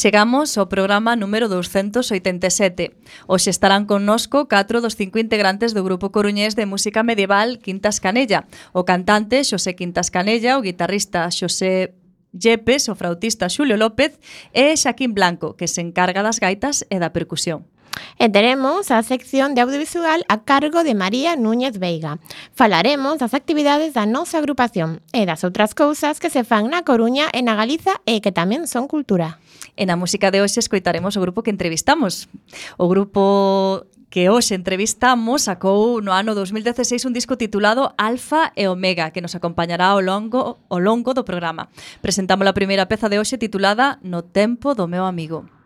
[0.00, 2.96] Chegamos ao programa número 287.
[3.28, 8.48] Hoxe estarán connosco catro dos cinco integrantes do Grupo Coruñés de Música Medieval Quintas Canella,
[8.72, 11.92] o cantante Xosé Quintas Canella, o guitarrista Xosé
[12.32, 14.16] Yepes, o frautista Xulio López
[14.56, 17.68] e Xaquín Blanco, que se encarga das gaitas e da percusión.
[18.20, 22.20] E teremos a sección de audiovisual a cargo de María Núñez Veiga.
[22.52, 27.32] Falaremos das actividades da nosa agrupación e das outras cousas que se fan na Coruña
[27.32, 29.40] e na Galiza e que tamén son cultura.
[29.78, 32.28] E na música de hoxe escoitaremos o grupo que entrevistamos.
[32.76, 39.14] O grupo que hoxe entrevistamos sacou no ano 2016 un disco titulado Alfa e Omega,
[39.14, 41.70] que nos acompañará ao longo, ao longo do programa.
[42.02, 45.59] Presentamos a primeira peza de hoxe titulada No tempo do meu amigo.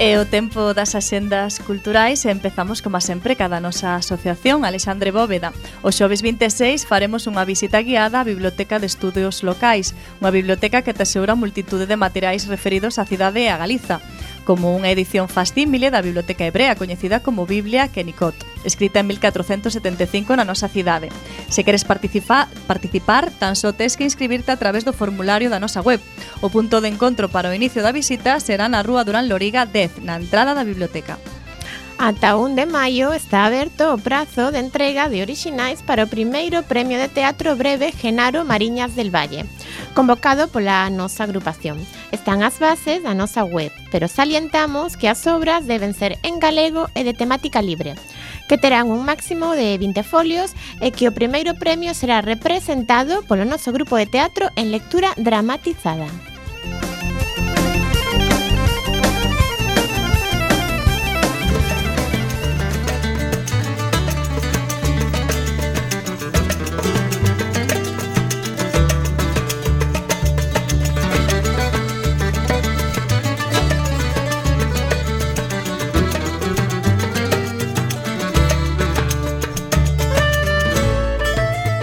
[0.00, 5.50] E o tempo das axendas culturais e empezamos como sempre cada nosa asociación Alexandre Bóveda.
[5.82, 10.94] O xoves 26 faremos unha visita guiada á Biblioteca de Estudios Locais, unha biblioteca que
[10.94, 13.98] tesoura multitude de materiais referidos á cidade e a Galiza
[14.48, 18.32] como unha edición fascímile da Biblioteca Hebrea coñecida como Biblia Kenikot,
[18.64, 21.12] escrita en 1475 na nosa cidade.
[21.52, 25.84] Se queres participa, participar, tan só tes que inscribirte a través do formulario da nosa
[25.84, 26.00] web.
[26.40, 30.00] O punto de encontro para o inicio da visita será na Rúa Durán Loriga 10,
[30.00, 31.20] na entrada da biblioteca.
[32.00, 36.62] Ata 1 de maio está aberto o prazo de entrega de orixinais para o primeiro
[36.62, 39.46] premio de teatro breve Genaro Mariñas del Valle,
[39.98, 41.82] convocado pola nosa agrupación.
[42.14, 46.86] Están as bases da nosa web, pero salientamos que as obras deben ser en galego
[46.94, 47.98] e de temática libre,
[48.46, 53.42] que terán un máximo de 20 folios e que o primeiro premio será representado polo
[53.42, 56.06] noso grupo de teatro en lectura dramatizada.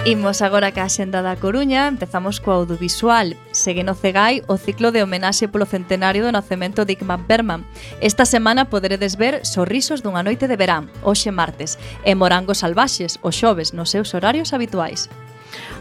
[0.06, 3.34] Imos agora ca xenda da Coruña, empezamos co audiovisual.
[3.50, 7.66] Segue no Cegai o ciclo de homenaxe polo centenario do nacemento de Igmar Berman.
[7.98, 11.74] Esta semana poderedes ver Sorrisos dunha noite de verán, hoxe martes,
[12.06, 15.10] e Morangos salvaxes, o xoves, nos seus horarios habituais.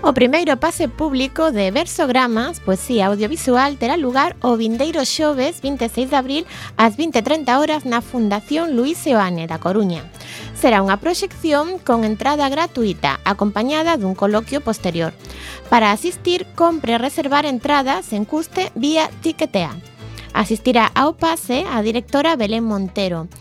[0.05, 6.17] O primeiro pase público de versogramas, poesía audiovisual, terá lugar o vindeiro xoves 26 de
[6.17, 6.43] abril
[6.77, 10.05] ás 20.30 horas na Fundación Luis Seoane da Coruña.
[10.53, 15.11] Será unha proxección con entrada gratuita, acompañada dun coloquio posterior.
[15.73, 19.73] Para asistir, compre reservar entradas en custe vía Tiquetea.
[20.35, 23.31] Asistirá ao pase a directora Belén Montero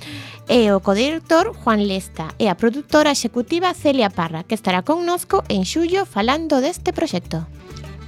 [0.48, 5.64] e o codirector Juan Lesta e a produtora executiva Celia Parra, que estará connosco en
[5.64, 7.48] xullo falando deste proxecto.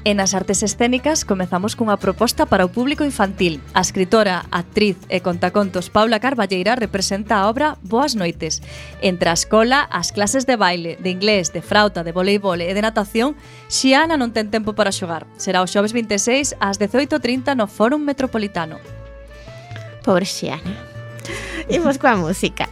[0.06, 3.58] E nas artes escénicas comezamos cunha proposta para o público infantil.
[3.74, 8.62] A escritora, actriz e contacontos Paula Carballeira representa a obra Boas Noites.
[9.02, 12.86] Entre a escola, as clases de baile, de inglés, de frauta, de voleibol e de
[12.86, 13.34] natación,
[13.66, 15.26] Xiana non ten tempo para xogar.
[15.42, 18.78] Será o xoves 26 ás 18.30 no Fórum Metropolitano.
[20.06, 20.95] Pobre Xiana.
[21.68, 22.68] Imos coa música.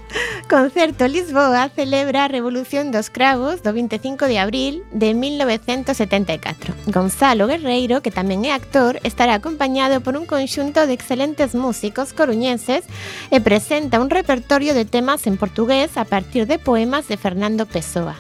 [0.49, 6.75] Concerto Lisboa celebra a Revolución dos Cravos do 25 de abril de 1974.
[6.87, 12.85] Gonzalo Guerreiro, que tamén é actor, estará acompañado por un conxunto de excelentes músicos coruñenses
[13.33, 18.15] e presenta un repertorio de temas en portugués a partir de poemas de Fernando Pessoa.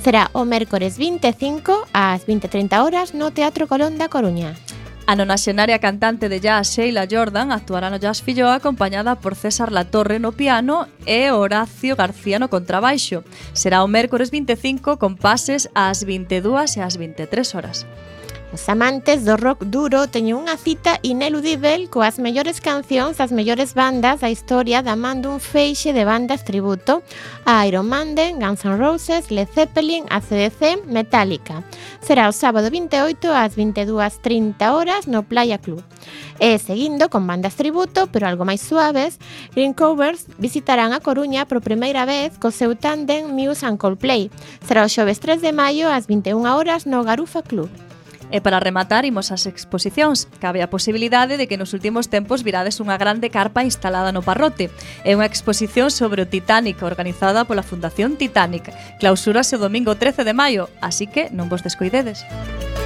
[0.00, 4.56] Será o mércores 25 ás 20:30 horas no Teatro Colón da Coruña.
[5.08, 10.18] A nonaxenaria cantante de jazz Sheila Jordan actuará no Jazz Filló acompañada por César Latorre
[10.18, 13.22] no piano e Horacio García no contrabaixo.
[13.52, 17.86] Será o mércores 25 con pases ás 22 e ás 23 horas.
[18.54, 24.22] Os amantes do rock duro teñen unha cita ineludível coas mellores cancións das mellores bandas
[24.22, 27.02] da historia da man dun feixe de bandas tributo
[27.42, 31.66] a Iron Maiden, Guns N' Roses, Led Zeppelin, ACDC, Metallica.
[31.98, 35.82] Será o sábado 28 ás 22.30 horas no Playa Club.
[36.38, 39.18] E seguindo con bandas tributo, pero algo máis suaves,
[39.58, 44.30] Green Covers visitarán a Coruña por primeira vez co seu tándem Muse and Coldplay.
[44.62, 47.66] Será o xoves 3 de maio ás 21 horas no Garufa Club.
[48.30, 50.26] E para rematar, imos ás exposicións.
[50.42, 54.72] Cabe a posibilidade de que nos últimos tempos virades unha grande carpa instalada no Parrote.
[55.06, 58.74] É unha exposición sobre o Titanic organizada pola Fundación Titanic.
[58.98, 62.26] Clausúrase o domingo 13 de maio, así que non vos descoidedes.
[62.26, 62.85] Música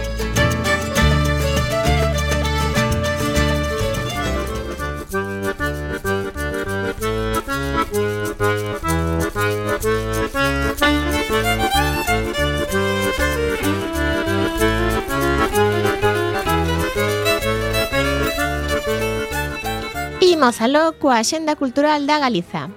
[20.41, 22.73] Imos aló coa Xenda Cultural da Galiza.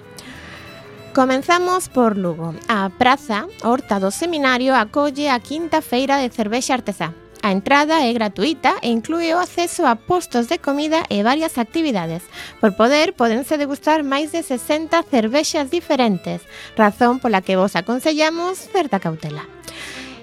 [1.16, 2.52] Comenzamos por Lugo.
[2.68, 7.16] A Praza Horta do Seminario acolle a quinta feira de cervexa artesá.
[7.40, 12.20] A entrada é gratuita e inclúe o acceso a postos de comida e varias actividades.
[12.60, 16.44] Por poder, podense degustar máis de 60 cervexas diferentes,
[16.76, 19.48] razón pola que vos aconsellamos certa cautela.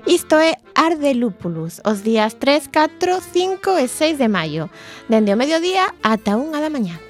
[0.05, 4.69] Isto é Arde Lúpulus, os días 3, 4, 5 e 6 de maio,
[5.09, 7.01] dende o mediodía ata 1 da mañá.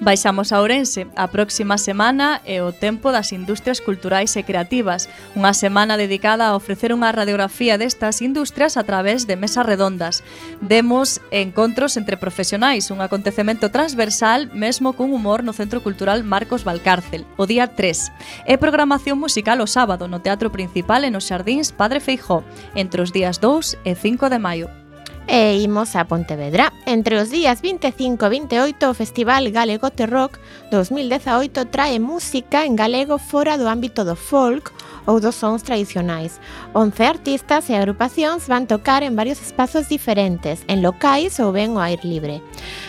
[0.00, 5.52] Baixamos a Ourense a próxima semana é o tempo das industrias culturais e creativas, unha
[5.52, 10.24] semana dedicada a ofrecer unha radiografía destas industrias a través de mesas redondas.
[10.64, 17.28] Demos encontros entre profesionais, un acontecemento transversal mesmo cun humor no Centro Cultural Marcos Valcárcel,
[17.36, 18.48] o día 3.
[18.48, 22.40] E programación musical o sábado no Teatro Principal e nos Xardíns Padre Feijó,
[22.72, 24.79] entre os días 2 e 5 de maio
[25.30, 26.72] e imos a Pontevedra.
[26.86, 30.40] Entre os días 25 e 28, o Festival Galego Rock
[30.72, 34.74] 2018 trae música en galego fora do ámbito do folk
[35.06, 36.42] ou dos sons tradicionais.
[36.74, 41.86] 11 artistas e agrupacións van tocar en varios espazos diferentes, en locais ou ben ao
[41.86, 42.42] aire libre.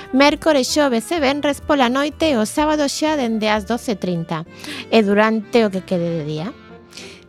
[0.09, 4.49] Mércores, xoves e venres pola noite e o sábado xa dende as 12.30
[4.89, 6.60] e durante o que quede de día.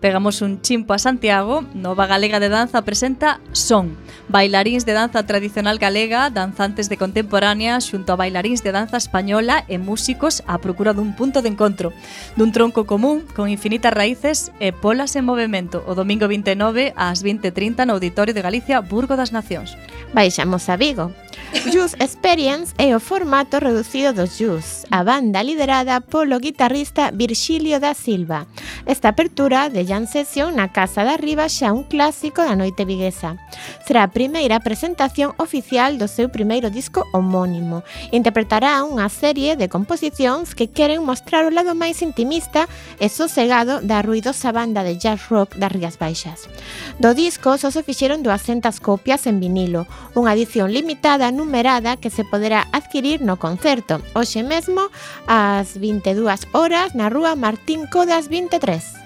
[0.02, 5.78] Pegamos un chimpo a Santiago, Nova Galega de Danza presenta Son, bailaríns de danza tradicional
[5.78, 11.14] galega, danzantes de contemporánea, xunto a bailaríns de danza española e músicos á procura dun
[11.14, 11.94] punto de encontro,
[12.35, 17.87] dun tronco común con infinitas raíces e polas en movimento o domingo 29 ás 20.30
[17.87, 19.78] no Auditorio de Galicia, Burgo das Nacións.
[20.11, 21.14] Baixamos a Vigo,
[21.52, 27.92] Juice Experience é o formato reducido dos Juice, a banda liderada polo guitarrista Virgilio da
[27.92, 28.47] Silva.
[28.87, 33.37] Esta apertura de Jan Session na Casa da Riba xa un clásico da noite viguesa.
[33.85, 37.85] Será a primeira presentación oficial do seu primeiro disco homónimo.
[38.16, 42.64] Interpretará unha serie de composicións que queren mostrar o lado máis intimista
[42.97, 46.49] e sosegado da ruidosa banda de jazz rock das Rías Baixas.
[46.97, 49.85] Do disco só se fixeron 200 copias en vinilo,
[50.16, 54.87] unha edición limitada nun numerada que se poderá adquirir no concerto hoxe mesmo
[55.26, 59.01] ás 22 horas na Rúa Martín Codas 23.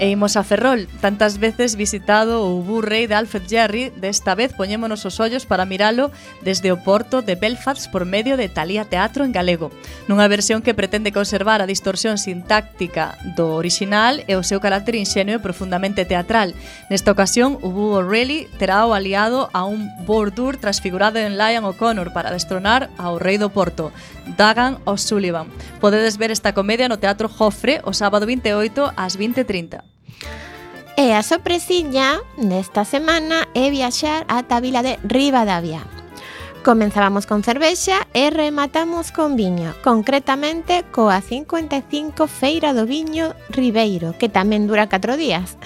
[0.00, 4.52] E imos a Ferrol, tantas veces visitado o Bú Rei de Alfred Jerry, desta vez
[4.52, 6.10] poñémonos os ollos para miralo
[6.42, 9.70] desde o porto de Belfast por medio de Talía Teatro en galego,
[10.10, 15.38] nunha versión que pretende conservar a distorsión sintáctica do orixinal e o seu carácter inxenio
[15.38, 16.58] e profundamente teatral.
[16.90, 22.10] Nesta ocasión, o Bú O'Reilly terá o aliado a un Bordur transfigurado en Lion O'Connor
[22.10, 23.94] para destronar ao rei do porto,
[24.34, 25.46] Dagan O'Sullivan.
[25.78, 29.83] Podedes ver esta comedia no Teatro Jofre o sábado 28 ás 20.30.
[30.96, 35.82] E a sorpresiña nesta semana é viaxar ata a vila de Ribadavia.
[36.62, 44.30] Comenzábamos con cervexa e rematamos con viño, concretamente coa 55 Feira do Viño Ribeiro, que
[44.30, 45.58] tamén dura 4 días,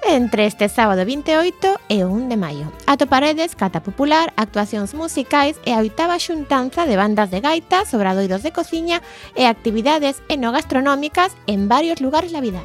[0.00, 2.72] entre este sábado 28 e 1 de maio.
[2.88, 8.56] Atoparedes, cata popular, actuacións musicais e a oitava xuntanza de bandas de gaita, obradoiros de
[8.56, 9.04] cociña
[9.36, 12.64] e actividades enogastronómicas en varios lugares da vida.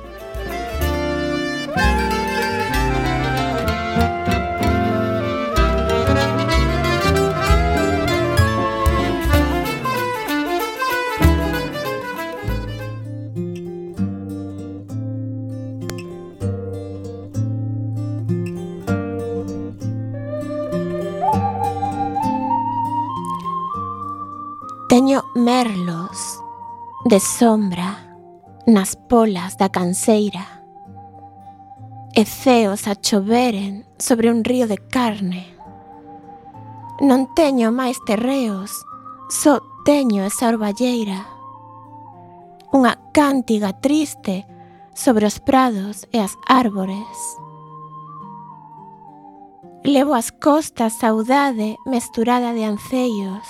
[24.96, 26.40] Teño merlos
[27.04, 28.00] de sombra
[28.66, 30.55] nas polas da canseira
[32.16, 35.52] e ceos a choveren sobre un río de carne.
[37.04, 38.72] Non teño máis terreos,
[39.28, 41.28] só teño esa orballeira.
[42.72, 44.48] Unha cántiga triste
[44.96, 47.20] sobre os prados e as árbores.
[49.84, 53.44] Levo as costas saudade mesturada de ancellos.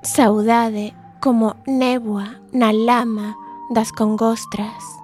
[0.00, 3.36] Saudade como néboa na lama
[3.76, 5.03] das congostras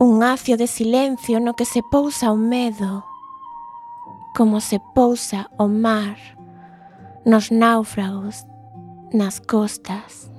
[0.00, 3.04] un acio de silencio no que se pousa o medo,
[4.36, 6.16] como se pousa o mar
[7.24, 8.46] nos náufragos
[9.12, 10.30] nas costas.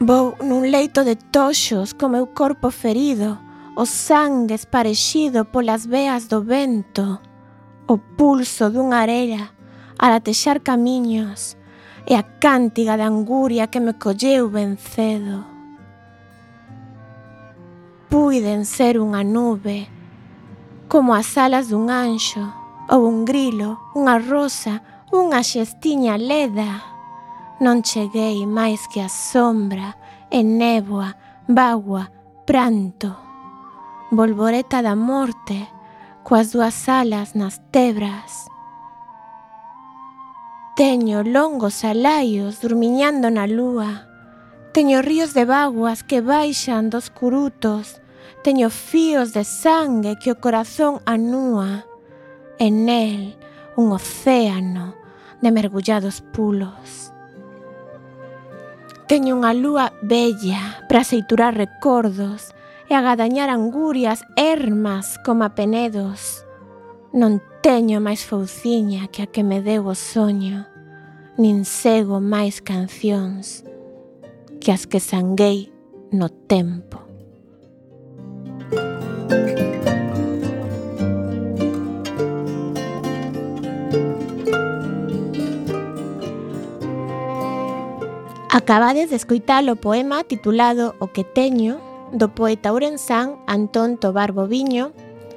[0.00, 3.38] Vou nun leito de toxos co meu corpo ferido,
[3.78, 7.22] o sangue esparexido polas veas do vento,
[7.86, 9.54] o pulso dunha arela
[9.98, 11.56] a latexar camiños
[12.06, 15.57] e a cántiga de anguria que me colleu ben cedo
[18.08, 19.88] puiden ser unha nube,
[20.88, 22.40] como as alas dun anxo,
[22.88, 24.80] ou un grilo, unha rosa,
[25.12, 26.80] unha xestiña leda.
[27.60, 29.92] Non cheguei máis que a sombra,
[30.32, 31.16] e néboa,
[31.48, 32.08] bagua,
[32.48, 33.12] pranto.
[34.10, 35.68] Volvoreta da morte,
[36.24, 38.48] coas dúas alas nas tebras.
[40.76, 44.07] Teño longos alaios durmiñando na lúa.
[44.72, 48.02] Teño ríos de vaguas que baixan dos curutos,
[48.44, 51.86] teño fíos de sangue que o corazón anúa,
[52.58, 53.36] En el
[53.76, 54.94] un océano
[55.40, 57.14] de mergullados pulos.
[59.06, 62.50] Teño unha lúa bella para aceiturar recordos
[62.90, 66.44] e agadañar angurias ermas como penedos.
[67.14, 70.66] Non teño máis fouciña que a que me deu o soño,
[71.38, 73.67] nin sego máis cancións
[74.60, 75.72] que as que sanguei
[76.12, 76.98] no tempo.
[88.50, 91.80] Acabades de escoitar o poema titulado O que teño
[92.12, 94.92] do poeta ourensán Antón Tobar Boviño,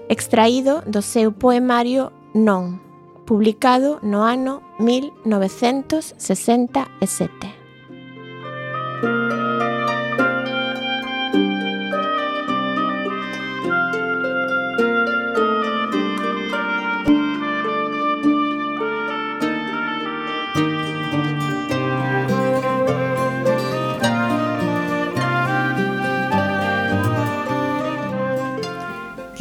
[0.10, 2.80] extraído do seu poemario Non,
[3.28, 7.61] publicado no ano 1967.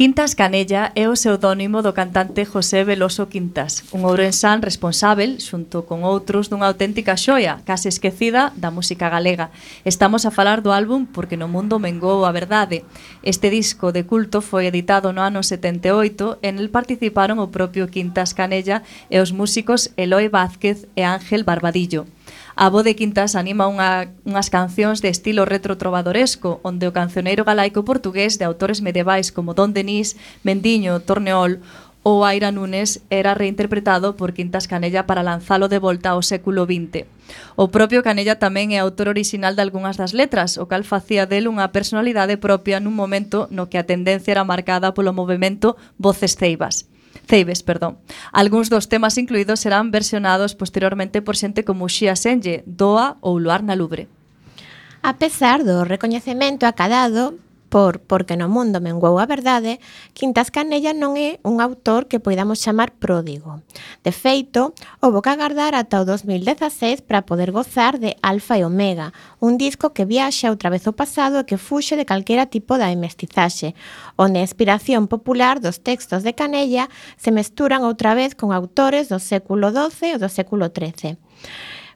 [0.01, 6.01] Quintas Canella é o pseudónimo do cantante José Veloso Quintas, un ourensán responsável, xunto con
[6.01, 9.53] outros, dunha auténtica xoia, case esquecida da música galega.
[9.85, 12.81] Estamos a falar do álbum Porque no mundo mengou a verdade.
[13.21, 18.33] Este disco de culto foi editado no ano 78 en el participaron o propio Quintas
[18.33, 18.81] Canella
[19.13, 22.09] e os músicos Eloy Vázquez e Ángel Barbadillo
[22.61, 27.41] a voz de Quintas anima unha, unhas cancións de estilo retro trovadoresco, onde o cancioneiro
[27.41, 30.13] galaico portugués de autores medievais como Don Denis,
[30.45, 31.57] Mendiño, Torneol
[32.05, 37.09] ou Aira Nunes era reinterpretado por Quintas Canella para lanzalo de volta ao século XX.
[37.57, 41.49] O propio Canella tamén é autor orixinal de algunhas das letras, o cal facía del
[41.49, 46.90] unha personalidade propia nun momento no que a tendencia era marcada polo movimento Voces Ceibas.
[47.27, 47.97] Ceibes, perdón.
[48.31, 53.63] Algúns dos temas incluídos serán versionados posteriormente por xente como Xia Senlle, Doa ou Luar
[53.63, 54.07] na Lubre.
[55.01, 57.33] A pesar do recoñecemento acadado,
[57.71, 59.79] por Porque no mundo menguou a verdade,
[60.11, 63.63] Quintas Canella non é un autor que poidamos chamar pródigo.
[64.03, 69.15] De feito, houve que agardar ata o 2016 para poder gozar de Alfa e Omega,
[69.39, 72.91] un disco que viaxa outra vez ao pasado e que fuxe de calquera tipo da
[72.91, 73.71] mestizaxe,
[74.19, 79.23] onde a inspiración popular dos textos de Canella se mesturan outra vez con autores do
[79.23, 81.15] século XII ou do século XIII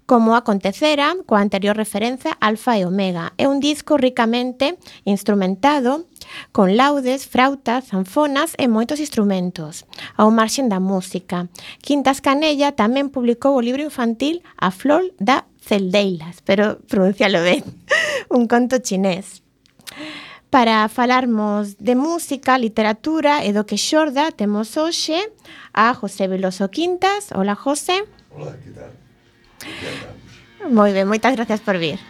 [0.05, 3.33] como acontecera coa anterior referencia Alfa e Omega.
[3.41, 6.05] É un disco ricamente instrumentado
[6.53, 11.49] con laudes, frautas, zanfonas e moitos instrumentos, ao marxen da música.
[11.81, 17.65] Quintas Canella tamén publicou o libro infantil A Flor da Celdeilas, pero pronuncialo ben,
[18.29, 19.41] un conto chinés.
[20.53, 25.17] Para falarmos de música, literatura e do que xorda, temos hoxe
[25.73, 27.33] a José Veloso Quintas.
[27.35, 28.05] Hola, José.
[28.31, 29.04] Hola, que tal?
[30.69, 32.01] Moi ben, moitas gracias por vir.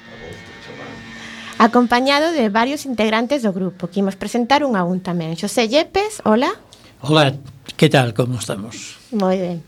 [1.57, 5.39] Acompañado de varios integrantes do grupo, que imos presentar un a un tamén.
[5.39, 6.51] Xosé Yepes, hola.
[6.99, 7.35] Hola,
[7.79, 8.99] que tal, como estamos?
[9.15, 9.63] Moi ben.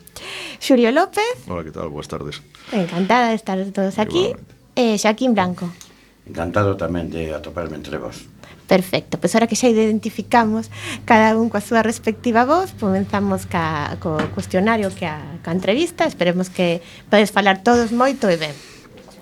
[0.60, 1.48] Xurio López.
[1.48, 2.44] Hola, que tal, boas tardes.
[2.76, 4.36] Encantada de estar todos aquí.
[4.76, 5.72] E eh, Xaquín Blanco.
[6.28, 8.28] Encantado tamén de atoparme entre vos.
[8.68, 10.68] Perfecto, pois ahora que xa identificamos
[11.08, 16.52] cada un coa súa respectiva voz, comenzamos ca, co cuestionario que a, ca entrevista, esperemos
[16.52, 18.52] que podes falar todos moito e ben.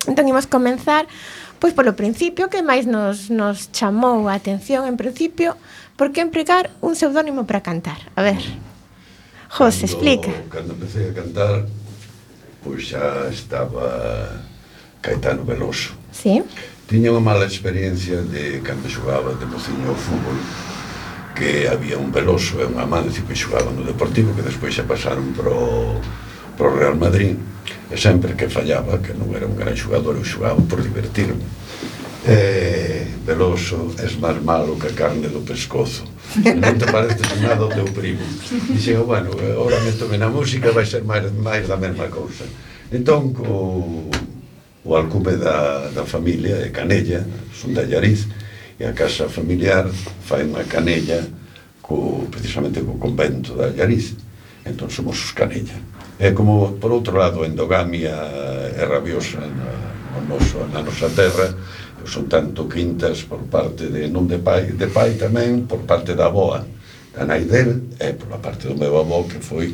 [0.10, 1.06] Entón, imos comenzar
[1.62, 5.56] pois polo principio que máis nos, nos chamou a atención en principio,
[5.94, 8.12] por que empregar un pseudónimo para cantar?
[8.18, 8.42] A ver,
[9.50, 10.34] José, explica.
[10.50, 11.70] Cando empecé a cantar,
[12.66, 14.42] pois xa estaba
[15.02, 15.94] Caetano Veloso.
[16.12, 16.42] Sí
[16.86, 20.38] tiña unha mala experiencia de cando xogaba de mociño ao fútbol
[21.34, 25.34] que había un Veloso e un Amancio que xogaban no Deportivo que despois xa pasaron
[25.34, 25.98] pro,
[26.54, 27.36] pro Real Madrid
[27.90, 31.42] e sempre que fallaba que non era un gran xogador eu xogaba por divertirme.
[32.26, 36.06] Eh, Veloso es máis malo que a carne do pescozo.
[36.38, 38.22] E non te pareces nada ao teu primo.
[38.70, 42.06] Dixen, oh, bueno, eh, agora me tome na música vai ser máis, máis da mesma
[42.14, 42.46] cousa.
[42.94, 44.06] Entón co
[44.86, 48.30] o alcume da, da familia de Canella, son de Allariz,
[48.80, 49.90] e a casa familiar
[50.22, 51.26] fai unha canella
[51.82, 54.14] co, precisamente co convento da Allariz.
[54.62, 55.74] Entón somos os Canella.
[56.22, 58.14] É como, por outro lado, a endogamia
[58.78, 59.70] é rabiosa na,
[60.14, 61.50] no noso, na nosa terra,
[62.06, 66.30] son tanto quintas por parte de non de pai, de pai tamén por parte da
[66.30, 66.62] aboa,
[67.10, 69.74] da nai del, e pola parte do meu avó que foi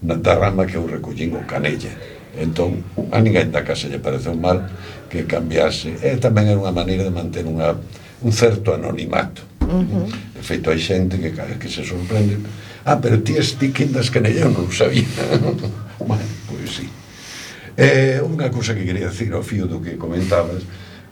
[0.00, 2.15] na, da rama que eu recollín o canella.
[2.36, 4.68] Entón, a ninguén da casa lle pareceu mal
[5.08, 5.96] que cambiase.
[6.04, 7.72] E tamén era unha maneira de manter unha,
[8.20, 9.42] un certo anonimato.
[9.64, 10.06] Uh -huh.
[10.36, 12.38] De feito, hai xente que que se sorprende
[12.86, 15.04] ah, pero ti es ti quindas que nella non sabía.
[15.98, 16.86] bueno, pois sí.
[17.76, 20.62] Eh, unha cousa que quería decir ao fío do que comentabas,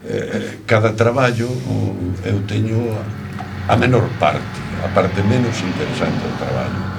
[0.07, 1.51] eh, cada traballo
[2.23, 2.79] eu teño
[3.67, 6.94] a menor parte, a parte menos interesante do traballo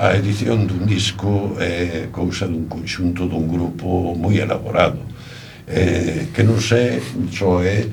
[0.00, 5.00] a edición dun disco é cousa dun conxunto dun grupo moi elaborado
[5.68, 7.00] eh, que non sei
[7.32, 7.88] só é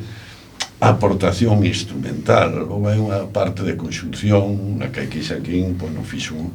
[0.81, 2.65] aportación instrumental.
[2.65, 6.49] Ou é unha parte de conxunción na que aquí Xaquín pois, non fixo un,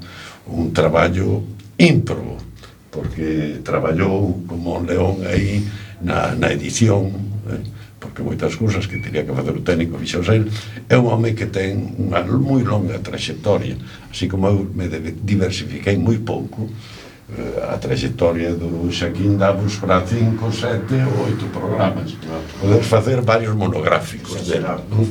[0.50, 1.46] un traballo
[1.78, 2.36] ímprobo
[2.90, 5.62] porque traballou como un león aí
[6.02, 7.12] na, na edición
[7.46, 7.62] eh,
[7.98, 10.48] porque moitas cousas que teria que facer o técnico fixo el,
[10.88, 13.76] é un home que ten unha moi longa traxectoria,
[14.12, 14.86] así como eu me
[15.24, 16.68] diversifiquei moi pouco,
[17.32, 22.12] eh, a traxectoria do Xaquín Davos para cinco, sete ou oito programas.
[22.60, 25.08] Poder facer varios monográficos dela non?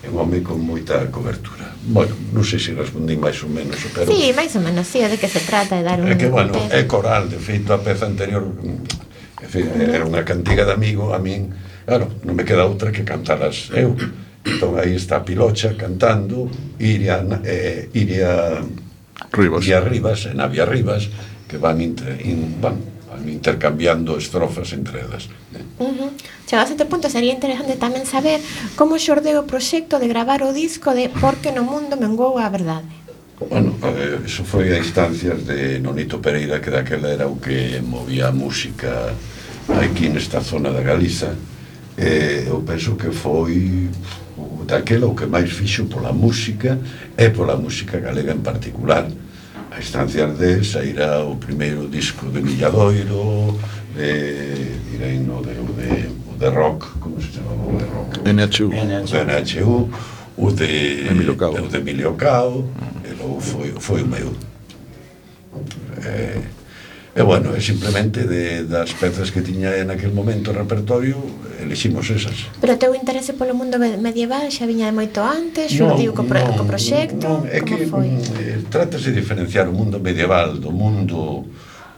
[0.00, 1.74] é un home con moita cobertura.
[1.82, 4.06] Bueno, non sei se respondí máis ou menos pero...
[4.06, 6.08] Sí, máis ou menos, sí, de que se trata de dar un...
[6.08, 8.46] É que, bueno, é coral, de feito a peza anterior
[9.42, 11.50] en fin, era unha cantiga de amigo a min
[11.90, 13.98] Claro, non me queda outra que cantalas eu.
[14.46, 16.46] Entón aí está a Pilocha cantando,
[16.78, 18.62] Iria, eh, Iria
[19.34, 19.66] Rivas.
[19.66, 21.10] Iria Rivas e Navia Rivas,
[21.50, 22.78] que van, inter, in, van,
[23.10, 25.26] van intercambiando estrofas entre elas.
[25.50, 25.82] Eh.
[25.82, 26.10] Uh -huh.
[26.46, 28.38] Chegados a este punto sería interesante tamén saber
[28.78, 32.86] como xordeu o proxecto de gravar o disco de Porque no mundo mengou a verdade.
[33.42, 38.30] Bueno, eh, eso foi a instancias de Nonito Pereira, que daquela era o que movía
[38.30, 39.10] a música
[39.66, 41.34] aquí nesta zona da Galiza,
[42.00, 43.90] eh, eu penso que foi
[44.66, 46.78] daquela o que máis fixo pola música
[47.16, 49.06] e pola música galega en particular
[49.70, 53.58] a instancias de sairá o primeiro disco de Milladoiro
[53.94, 58.10] de, direi no de, o de, o de rock como se chamaba o de rock
[58.24, 59.04] NHU, NHU.
[59.06, 59.90] o de NHU
[60.36, 63.10] o de Emilio Cao, o de Emilio Cao mm.
[63.10, 64.32] e logo foi, foi o meu
[66.04, 66.40] eh,
[67.10, 71.18] E bueno, é simplemente de, das pezas que tiña en aquel momento o repertorio,
[71.58, 72.46] eleximos esas.
[72.62, 76.22] Pero o teu interese polo mundo medieval xa viña de moito antes, xurdiu no, co,
[76.22, 78.14] pro, no, co proxecto, non, é como que, foi?
[78.14, 81.50] Eh, trátase de diferenciar o mundo medieval do mundo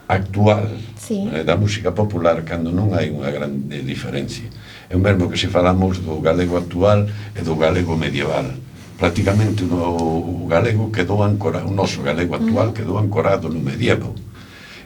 [0.09, 1.29] actual sí.
[1.29, 4.48] eh, da música popular cando non hai unha grande diferencia.
[4.88, 7.05] É o mesmo que se falamos do galego actual
[7.37, 8.48] e do galego medieval
[8.96, 12.79] prácticamente o, o galego quedou ancorado, o noso galego actual uh -huh.
[12.81, 14.16] quedou ancorado no medievo.
[14.16, 14.32] Uh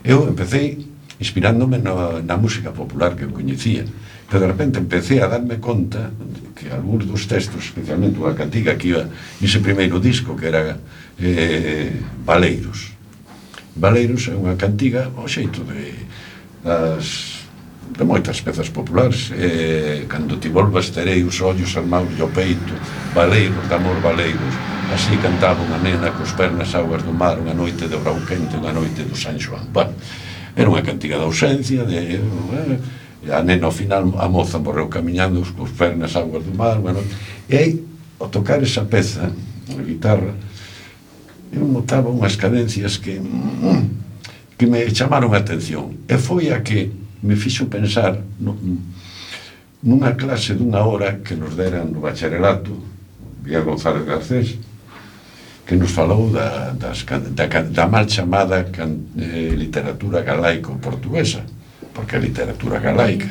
[0.03, 0.77] Eu empecé
[1.19, 3.85] inspirándome no, na música popular que eu coñecía,
[4.29, 6.11] pero de repente empecé a darme conta
[6.55, 9.09] que algúns dos textos, especialmente unha cantiga que iba
[9.41, 10.77] nese primeiro disco, que era
[11.17, 11.89] eh,
[12.21, 12.93] Baleiros.
[13.73, 15.93] Baleiros é unha cantiga ao xeito de,
[16.61, 17.41] das,
[17.97, 19.33] de moitas pezas populares.
[19.33, 22.73] Eh, cando ti volvas terei os ollos armados e o peito,
[23.17, 27.53] Valeiros, de amor, Baleiros Así cantaba unha nena cos pernas nas augas do mar unha
[27.53, 29.67] noite de brau quente, unha noite do San Joan.
[29.71, 29.93] Bueno,
[30.55, 32.19] era unha cantiga de ausencia, de...
[32.19, 36.79] Eh, a nena ao final, a moza morreu camiñando cos pernas nas augas do mar,
[36.79, 37.03] bueno,
[37.49, 37.71] e aí,
[38.19, 40.31] ao tocar esa peza, a guitarra,
[41.51, 43.19] eu notaba unhas cadencias que
[44.57, 46.89] que me chamaron a atención e foi a que
[47.21, 48.57] me fixo pensar no,
[49.85, 52.73] nunha clase dunha hora que nos deran no bacharelato
[53.45, 54.57] Miguel González Garcés
[55.67, 61.43] que nos falou da, das, da, da mal chamada can, eh, literatura galaico-portuguesa,
[61.93, 63.27] porque a literatura galaica,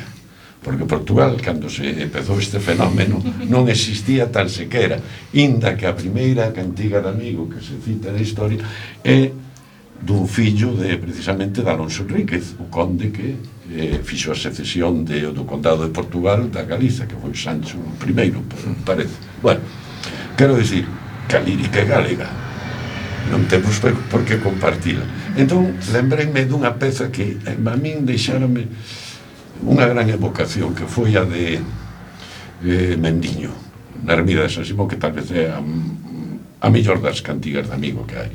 [0.61, 3.17] porque Portugal, cando se empezou este fenómeno,
[3.49, 5.01] non existía tan sequera,
[5.33, 8.61] inda que a primeira cantiga de amigo que se cita na historia
[9.01, 9.33] é
[9.97, 13.33] dun fillo de precisamente de Alonso Enríquez, o conde que
[13.73, 18.29] eh, fixo a secesión de, do condado de Portugal da Galiza, que foi Sancho I,
[18.85, 19.17] parece.
[19.41, 19.65] Bueno,
[20.37, 20.85] quero dicir,
[21.27, 22.27] calírica e galega.
[23.27, 25.03] Non temos por que compartila.
[25.35, 28.71] Entón lembrei-me dunha peza que eh, a min deixarame
[29.67, 31.59] unha gran evocación que foi a de
[32.63, 33.67] eh, Mendiño
[34.03, 37.73] na ermida de San Simón que tal vez é a, a mellor das cantigas de
[37.75, 38.31] amigo que hai.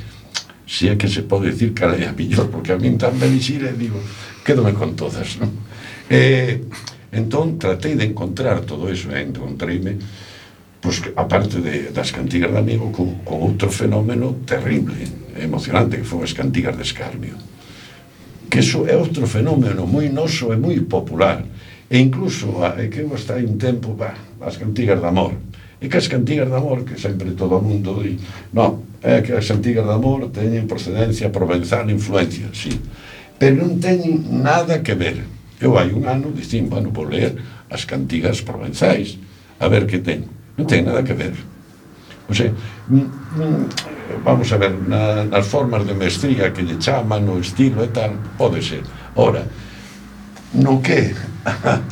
[0.66, 3.28] Si é que se pode dicir cal é a mellor, porque a min tan me
[3.28, 3.98] digo,
[4.44, 5.50] quédome con todas, non?
[6.10, 6.60] Eh,
[7.12, 9.96] entón, tratei de encontrar todo eso, e encontreime
[10.82, 14.98] pois, aparte de, das cantigas de amigo con, con outro fenómeno terrible
[15.38, 17.38] emocionante que foi as cantigas de escarnio.
[18.50, 21.46] Que iso é outro fenómeno moi noso e moi popular.
[21.86, 25.38] E incluso é que eu está un tempo bah, as cantigas de amor.
[25.78, 28.18] E que as cantigas de amor que sempre todo o mundo di
[28.50, 32.74] non, é que as cantigas de amor teñen procedencia provenzal influencia sí,
[33.38, 35.22] pero non teñen nada que ver.
[35.62, 37.38] Eu hai un ano dicín, bueno, vou ler
[37.70, 39.14] as cantigas provenzais
[39.62, 41.34] a ver que ten Non ten nada que ver.
[42.30, 42.54] O sea,
[44.22, 48.14] vamos a ver, na, nas formas de mestría que lle chaman, o estilo e tal,
[48.38, 48.86] pode ser.
[49.18, 49.42] Ora,
[50.54, 51.18] no que
[51.50, 51.82] a,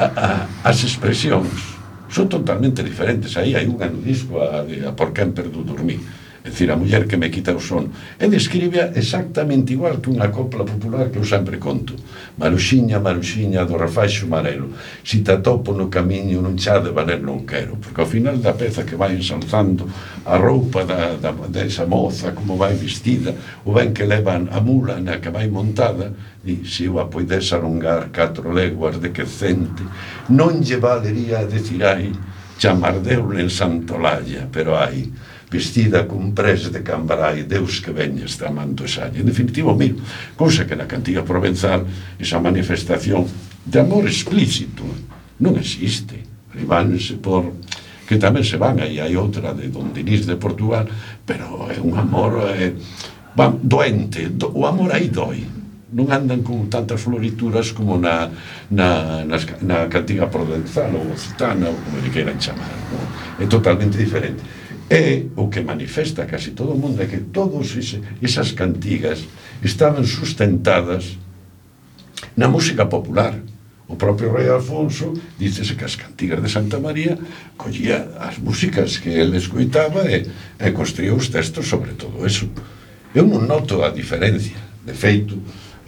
[0.00, 1.76] a, as expresións
[2.08, 3.36] son totalmente diferentes.
[3.36, 6.00] Aí hai unha no disco a, a por quen perdo dormir
[6.46, 7.90] É dicir, a muller que me quita o son.
[8.20, 11.98] E describe exactamente igual que unha copla popular que eu sempre conto.
[12.38, 14.70] Maruxiña, maruxiña, do Rafaixo marelo.
[15.02, 17.74] Si te atopo no camiño, non xa de valer non quero.
[17.82, 19.90] Porque ao final da peza que vai ensalzando
[20.22, 23.34] a roupa da, da, desa moza, como vai vestida,
[23.66, 26.14] o ben que levan a mula na que vai montada,
[26.46, 29.82] e se eu a poides alongar catro leguas de que cente,
[30.30, 32.14] non lle valería decir ai,
[32.54, 35.10] chamardeu en Santolalla, pero ai,
[35.50, 38.74] vestida cun pres de cambrai, Deus que veña da man.
[38.74, 39.96] En definitivo, miro,
[40.36, 41.86] cousa que na cantiga provenzal
[42.18, 43.26] esa manifestación
[43.64, 44.82] de amor explícito
[45.38, 46.26] non existe.
[46.56, 47.52] Ribanse por
[48.06, 50.86] que tamén se van, aí hai outra de Don Dinís de Portugal,
[51.26, 52.70] pero é un amor é,
[53.34, 55.42] van, doente, do, o amor aí doi,
[55.90, 58.30] non andan con tantas florituras como na,
[58.70, 63.06] na, nas, na cantiga provenzal ou occitana ou como lle queiran chamar non?
[63.38, 64.42] é totalmente diferente
[64.90, 69.26] é o que manifesta casi todo o mundo é que todas ese, esas cantigas
[69.62, 71.18] estaban sustentadas
[72.36, 73.34] na música popular.
[73.88, 77.18] O propio rei Alfonso dícese que as cantigas de Santa María
[77.56, 80.26] collía as músicas que ele escoitaba e,
[80.58, 82.50] e construía os textos sobre todo eso.
[83.14, 84.58] Eu non noto a diferencia.
[84.86, 85.38] De feito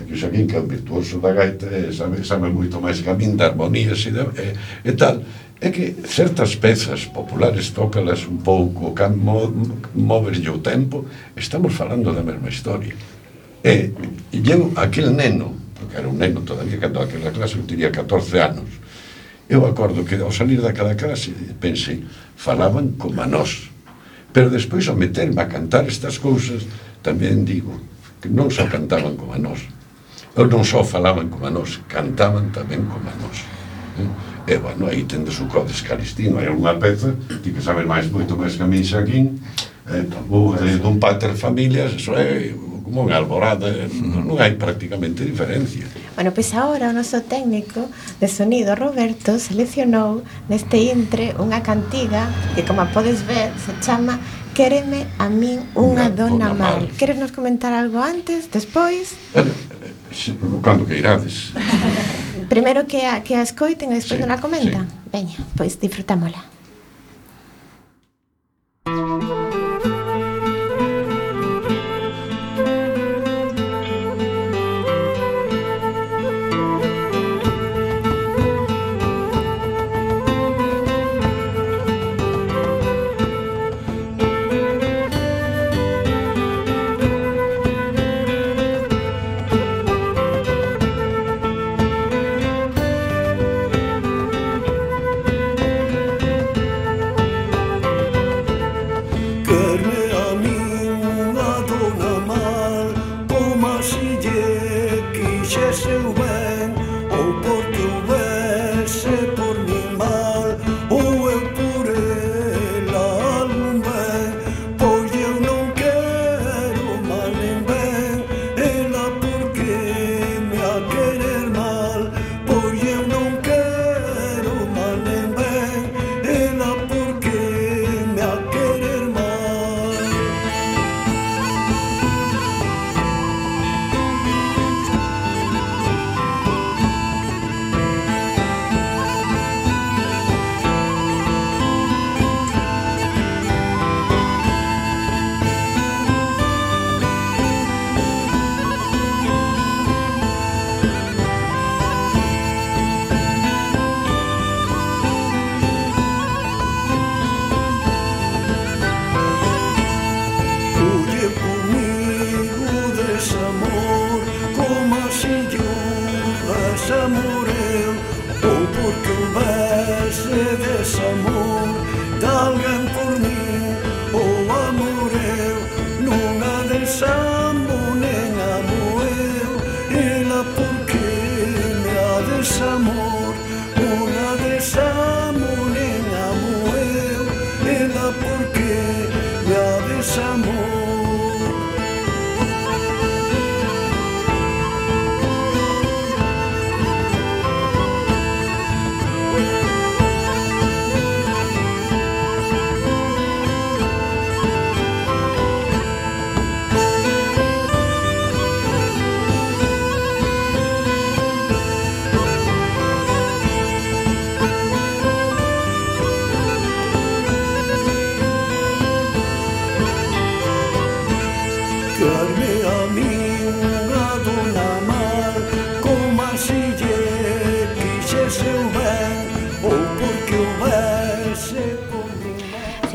[0.07, 3.11] que o Xaquín que é o virtuoso da gaita e sabe, sabe moito máis que
[3.11, 4.47] a min de armonías e, de, e,
[4.87, 5.19] e tal
[5.61, 9.51] é que certas pezas populares tócalas un pouco, can mo,
[9.95, 12.95] moverlle o tempo, estamos falando da mesma historia.
[13.65, 13.91] E
[14.47, 18.71] eu, aquel neno, porque era un neno todavía cando aquela clase, eu tiría 14 anos,
[19.51, 23.67] eu acordo que ao salir daquela clase pensei, falaban como a nós.
[24.33, 26.63] Pero despois ao meterme a cantar estas cousas,
[27.03, 27.75] tamén digo
[28.23, 29.67] que non só cantaban como a nós.
[30.39, 33.43] Eu non só falaban como a nós, cantaban tamén como a nós.
[33.99, 34.28] Eh?
[34.49, 37.13] E, bueno, aí tendes o Codes Calistino, é unha peza,
[37.45, 39.37] ti que sabes máis, moito máis que a min Xaquín,
[39.93, 45.21] eh, ou de, dun pater familias, eso é como unha alborada, non, non hai prácticamente
[45.21, 45.85] diferencia.
[46.17, 52.25] Bueno, pois agora o noso técnico de sonido, Roberto, seleccionou neste intre unha cantiga
[52.57, 54.17] que, como podes ver, se chama
[54.57, 56.83] Quéreme a min unha, unha dona, dona mal.
[56.83, 56.97] mal.
[56.99, 59.15] Queres nos comentar algo antes, despois?
[59.31, 59.53] Bueno
[60.39, 61.53] provocando que irades.
[62.49, 64.89] Primeiro que a, que a escoiten e despois sí, non a comentan.
[64.89, 65.13] Sí.
[65.13, 66.41] Veña, pois disfrutámola.
[68.89, 69.48] Música
[105.49, 106.48] 却是问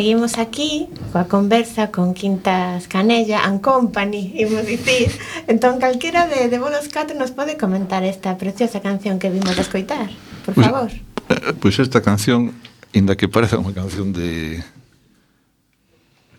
[0.03, 5.07] seguimos aquí coa conversa con Quintas Canella and Company, imos dicir.
[5.47, 9.63] Entón, calquera de, de vos catro nos pode comentar esta preciosa canción que vimos a
[9.63, 10.11] escoitar,
[10.43, 10.91] por favor.
[10.91, 12.51] Eh, pois pues, esta canción,
[12.91, 14.59] inda que parece unha canción de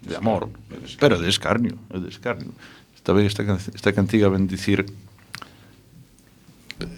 [0.04, 0.52] de amor,
[1.00, 2.52] pero de escarnio, de escarnio.
[2.92, 4.84] Esta vez esta, esta cantiga ven dicir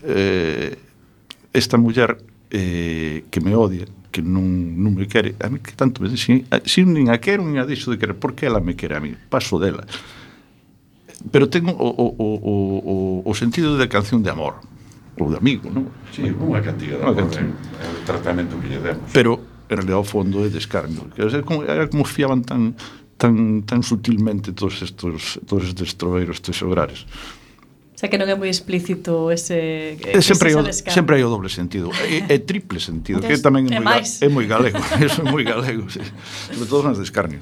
[0.03, 0.75] eh,
[1.55, 2.19] esta muller
[2.51, 6.49] eh, que me odia, que non, non me quere, a mí que tanto me dixen,
[6.49, 9.01] eh, si nin a quero, nin a deixo de querer, porque ela me quere a
[9.05, 9.85] mí, paso dela.
[11.29, 12.95] Pero tengo o, o, o, o,
[13.29, 14.57] o sentido de canción de amor,
[15.21, 15.93] ou de amigo, non?
[16.17, 19.05] Sí, unha cantiga de amor, eh, é o tratamento que lle demos.
[19.13, 19.37] Pero,
[19.69, 21.13] en realidad, o fondo é descargo.
[21.21, 22.73] Era como, era como fiaban tan,
[23.21, 27.05] tan, tan sutilmente todos estos, todos estes troveiros, estes obrares.
[27.97, 31.33] Xa que non é moi explícito ese eh, que, sempre ese o, sempre hai o
[31.33, 34.77] doble sentido, é, é triple sentido, Entonces, que tamén é, é moi, é moi galego,
[35.01, 36.05] eso é moi galego, sí.
[36.53, 37.41] sobre todo nas descarnios.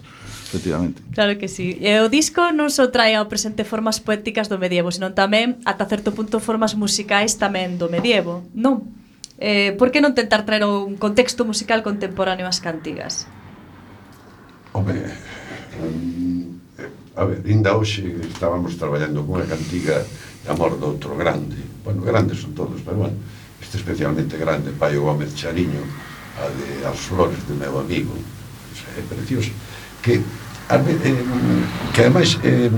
[0.55, 1.03] Efectivamente.
[1.11, 1.75] Claro que sí.
[1.83, 5.91] E o disco non só trae ao presente formas poéticas do medievo, senón tamén ata
[5.91, 8.47] certo punto formas musicais tamén do medievo.
[8.55, 8.87] Non.
[9.43, 13.27] Eh, por que non tentar traer un contexto musical contemporáneo ás cantigas?
[14.71, 14.95] Home,
[15.83, 20.07] um, eh, a ver, ainda hoxe estábamos traballando cunha cantiga
[20.49, 21.57] amor doutro grande.
[21.85, 23.17] Bueno, grandes son todos, pero bueno
[23.65, 25.81] este especialmente grande, Paio Gómez Chariño
[26.37, 28.13] a de As Flores do meu amigo
[28.99, 29.51] é precioso
[30.03, 30.21] que,
[30.69, 31.25] a, eh,
[31.95, 32.71] que ademais eh,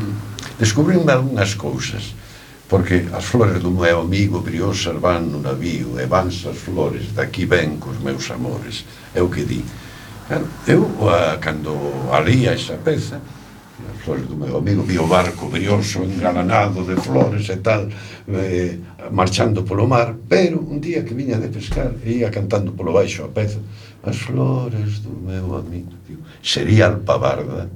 [0.58, 2.14] descubrín algunhas cousas
[2.68, 7.44] porque as flores do meu amigo briosas van no navío e van as flores daqui
[7.44, 9.64] ven cos meus amores é o que di.
[10.28, 11.76] Claro, eu a, cando
[12.12, 13.20] alía esa peza
[14.06, 17.88] flores do meu amigo, vi o barco brioso, engalanado de flores e tal,
[18.28, 18.78] eh,
[19.10, 23.24] marchando polo mar, pero un día que viña de pescar e ia cantando polo baixo
[23.24, 23.58] a peza,
[24.04, 27.68] as flores do meu amigo, digo, sería alpabarda,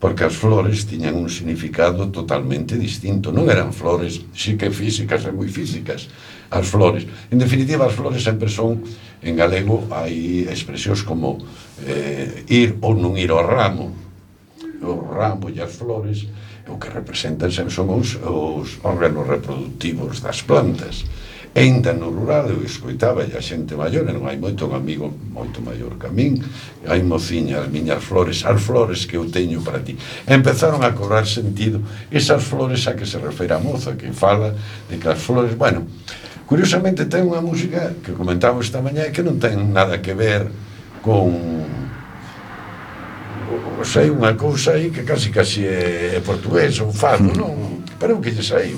[0.00, 5.32] porque as flores tiñan un significado totalmente distinto, non eran flores, sí que físicas e
[5.32, 6.08] moi físicas,
[6.48, 7.04] as flores.
[7.28, 8.80] En definitiva, as flores sempre son,
[9.20, 11.36] en galego, hai expresións como
[11.84, 14.03] eh, ir ou non ir ao ramo,
[14.84, 16.28] o ramo e as flores
[16.68, 21.08] o que representan son os, os órganos reproductivos das plantas
[21.54, 25.94] Enda no rural, eu escoitaba a xente maior, non hai moito un amigo moito maior
[25.94, 26.42] que a min,
[26.82, 29.94] hai mociña, as miñas flores, as flores que eu teño para ti.
[30.26, 31.78] E empezaron a cobrar sentido
[32.10, 34.50] esas flores a que se refere a moza, que fala
[34.90, 35.86] de que as flores, bueno,
[36.42, 40.50] curiosamente ten unha música que comentábamos esta mañá que non ten nada que ver
[41.06, 41.30] con
[43.84, 47.36] sei unha cousa aí que casi casi é, é portugués, un fado, mm.
[47.36, 47.84] non?
[47.98, 48.74] Pero que lle sei?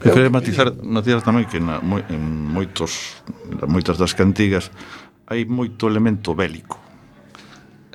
[0.00, 3.20] Eu queria matizar, matizar tamén que na, moi, en moitos,
[3.68, 4.72] moitas das cantigas
[5.28, 6.80] hai moito elemento bélico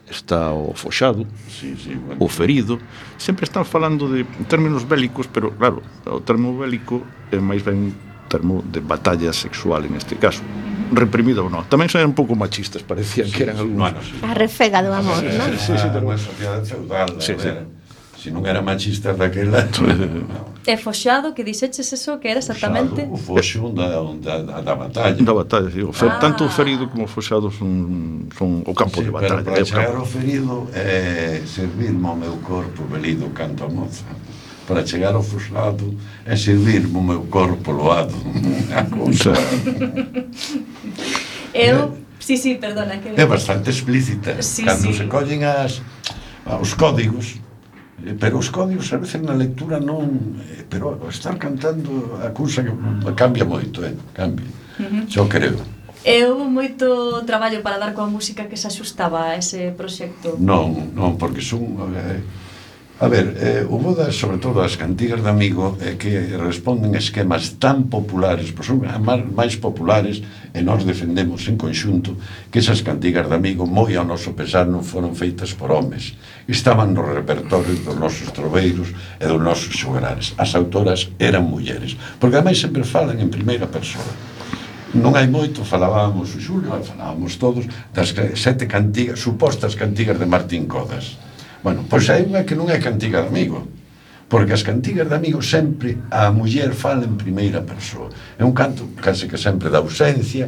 [0.10, 2.18] está o foxado, sí, sí, bueno.
[2.20, 2.78] o ferido,
[3.18, 7.02] sempre están falando de términos bélicos, pero claro, o termo bélico
[7.34, 7.90] é máis ben
[8.30, 10.46] termo de batalla sexual en este caso
[10.92, 11.66] reprimido ou non.
[11.66, 13.80] Tamén eran un pouco machistas, parecían sí, que eran algúns.
[13.80, 15.50] Bueno, sí, a refega do amor, sí, non?
[15.58, 17.52] Sí, sí, era unha sociedade feudal, sí, eh, sí.
[18.26, 19.70] Si non era machista daquela...
[19.70, 20.58] no.
[20.66, 23.06] E foxado, que dixeches eso, que era exactamente...
[23.06, 24.02] Foxado, o foxo da,
[24.42, 25.22] da, da batalla.
[25.22, 25.86] Da batalla, sí.
[25.94, 26.18] Fer, ah.
[26.18, 29.46] Tanto o ferido como o foxado son, son o campo sí, de batalla.
[29.46, 34.10] Pero para chegar ao ferido, eh, servirme ao meu corpo velido canto a moza
[34.68, 35.96] para chegar ao fuxado
[36.26, 38.16] e servirme o meu corpo loado
[38.74, 39.34] a cousa.
[41.54, 41.90] Eu, eh,
[42.20, 42.98] sí, sí, perdona.
[42.98, 43.10] Que...
[43.16, 44.42] É bastante explícita.
[44.42, 44.94] Sí, Cando sí.
[44.94, 45.82] se collen as,
[46.60, 47.40] os códigos,
[48.04, 50.36] eh, pero os códigos a veces na lectura non...
[50.52, 52.74] Eh, pero estar cantando a cousa que
[53.16, 53.96] cambia moito, eh?
[54.14, 54.50] Cambia.
[54.80, 55.08] Uh -huh.
[55.08, 55.62] Xo creo.
[56.06, 56.86] E houve moito
[57.26, 60.38] traballo para dar coa música que se axustaba a ese proxecto?
[60.38, 61.96] Non, non, porque son...
[61.96, 62.22] Eh,
[62.98, 66.96] A ver, eh, o moda, sobre todo as cantigas de amigo, é eh, que responden
[66.96, 68.88] esquemas tan populares, pois son
[69.36, 70.24] máis populares,
[70.56, 72.16] e nós defendemos en conxunto
[72.48, 76.16] que esas cantigas de amigo, moi ao noso pesar, non foron feitas por homes.
[76.48, 80.32] Estaban no repertorio dos nosos troveiros e dos nosos xogarares.
[80.40, 84.08] As autoras eran mulleres, porque ademais sempre falan en primeira persoa
[84.96, 90.72] non hai moito falábamos o Xulio, falábamos todos das sete cantigas, supostas cantigas de Martín
[90.72, 91.20] Codas
[91.66, 93.66] Bueno, pois hai unha que non é cantiga de amigo,
[94.30, 98.14] porque as cantigas de amigo sempre a muller fala en primeira persoa.
[98.38, 100.46] É un canto case que sempre da ausencia,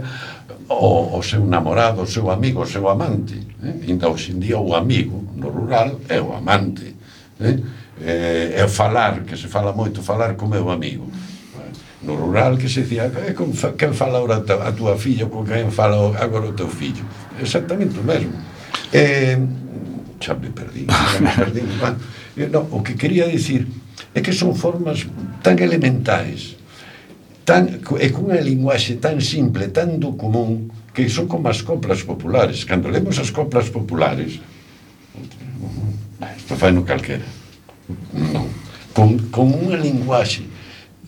[0.70, 3.34] o, o seu namorado, o seu amigo, o seu amante.
[3.66, 3.90] Eh?
[3.90, 6.94] Inda hoxe en día o amigo no rural é o amante.
[7.42, 7.66] Eh?
[7.98, 11.10] É, é falar, que se fala moito, falar co meu amigo.
[12.06, 15.74] No rural que se dicía, eh, con quen fala agora a túa filla, con quen
[15.74, 17.02] fala agora o teu fillo.
[17.42, 18.38] Exactamente o mesmo.
[18.94, 19.66] Eh,
[20.20, 21.62] xa me perdí, xa me perdí.
[22.52, 23.68] No, o que quería dicir
[24.14, 25.06] é que son formas
[25.42, 26.58] tan elementais,
[27.46, 32.66] tan, e cunha linguaxe tan simple, tan do común, que son como as coplas populares.
[32.66, 34.42] Cando lemos as coplas populares,
[36.38, 37.26] isto fai no calquera.
[38.14, 38.50] Non.
[38.94, 40.58] Con, con unha linguaxe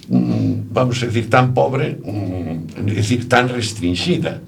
[0.10, 4.42] mm, vamos a decir, tan pobre, mm, é dicir, tan restringida.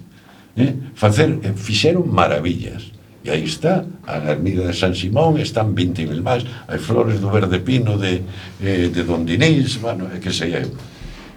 [0.57, 0.73] Eh?
[0.95, 2.90] Facer, eh, fixeron maravillas.
[3.23, 7.61] E aí está, a ermida de San Simón, están 20.000 máis, hai flores do verde
[7.61, 8.25] pino de,
[8.57, 10.73] eh, de Don Dinís, bueno, é que sei eu.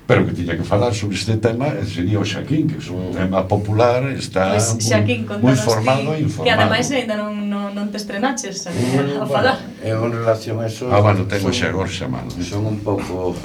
[0.07, 3.45] Pero que tiña que falar sobre este tema sería o Xaquín, que é un tema
[3.45, 6.45] popular, está pois, pues, Xaquín, moi formado que, e informado.
[6.49, 9.61] Que ademais ainda non, non, non te estrenaches eh, a, a falar.
[9.61, 10.89] Bueno, eu en relación a eso...
[10.89, 12.33] Ah, bueno, tengo son, Xagor chamado.
[12.41, 13.37] Son un pouco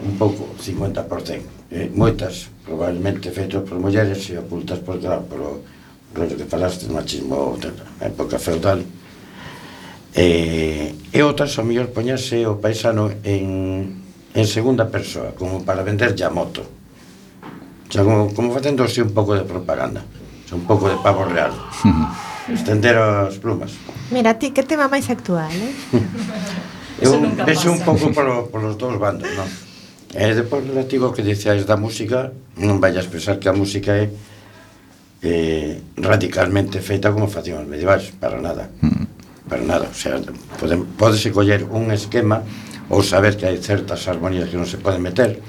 [0.00, 1.68] un pouco 50%.
[1.72, 5.40] Eh, moitas, probablemente feitas por mulleres e ocultas por, por, por
[6.14, 8.80] rollo que falaste, machismo, tal, época feudal,
[10.14, 13.98] e, e outras ao mellor poñase o paisano en,
[14.30, 16.62] en segunda persoa, como para venderlle a moto.
[17.90, 20.06] Xa como, como facendo así un pouco de propaganda,
[20.54, 21.50] un pouco de pavo real.
[22.46, 23.74] Estender as plumas.
[24.14, 25.74] Mira, ti, que tema máis actual, eh?
[27.02, 29.50] Eu vexo un pouco polo, polos dous bandos, non?
[30.14, 34.14] E depois relativo que dicíais da música, non vayas pensar que a música é
[35.24, 38.68] eh, radicalmente feita como facían os medievais, para nada.
[38.84, 39.04] Mm.
[39.48, 40.20] Para nada, o sea,
[40.60, 42.44] pode, podese coller un esquema
[42.92, 45.40] ou saber que hai certas armonías que non se poden meter,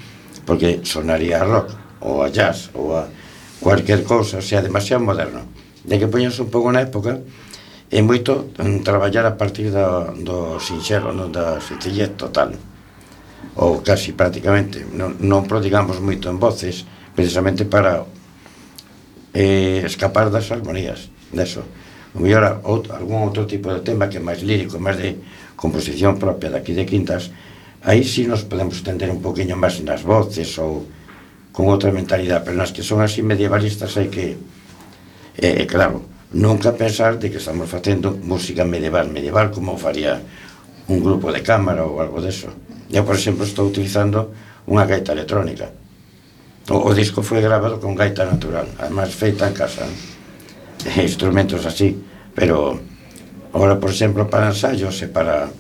[0.48, 3.12] porque sonaría a rock, ou a jazz, ou a
[3.60, 5.44] cualquier cousa, o sea, demasiado moderno.
[5.84, 7.20] De que poñas un pouco na época,
[7.92, 12.56] e moito en traballar a partir da, do sinxelo, non da sencillez total
[13.56, 16.84] ou casi prácticamente non, non prodigamos moito en voces
[17.16, 18.04] precisamente para
[19.36, 21.68] eh, escapar das armonías, deso.
[22.16, 25.20] O mellor outro, algún outro tipo de tema que é máis lírico, máis de
[25.60, 27.36] composición propia daqui de Quintas,
[27.84, 30.88] aí sí nos podemos tender un poquinho máis nas voces ou
[31.52, 34.40] con outra mentalidade, pero nas que son así medievalistas hai que,
[35.36, 40.24] eh, claro, nunca pensar de que estamos facendo música medieval, medieval como faría
[40.88, 42.52] un grupo de cámara ou algo deso.
[42.88, 44.32] Eu, por exemplo, estou utilizando
[44.72, 45.72] unha gaita electrónica,
[46.70, 49.86] O, o disco foi grabado con gaita natural, además feita en casa,
[50.82, 51.94] e instrumentos así,
[52.34, 52.82] pero
[53.54, 55.54] ahora, por exemplo, para ensayos e para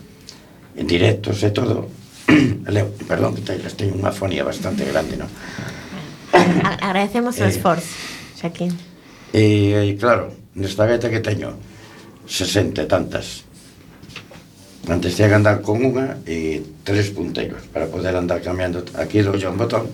[0.73, 1.93] en directos e todo,
[2.73, 5.29] leo, perdón, que teño, teño unha fonía bastante grande, non?
[6.81, 7.93] Agradecemos o eh, esforzo,
[8.41, 8.73] Xaquín.
[9.29, 11.53] E, e claro, nesta gaita que teño,
[12.25, 13.45] 60 e tantas.
[14.89, 18.81] Antes tiña que andar con unha e tres punteiros para poder andar cambiando.
[18.97, 19.85] Aquí dou un botón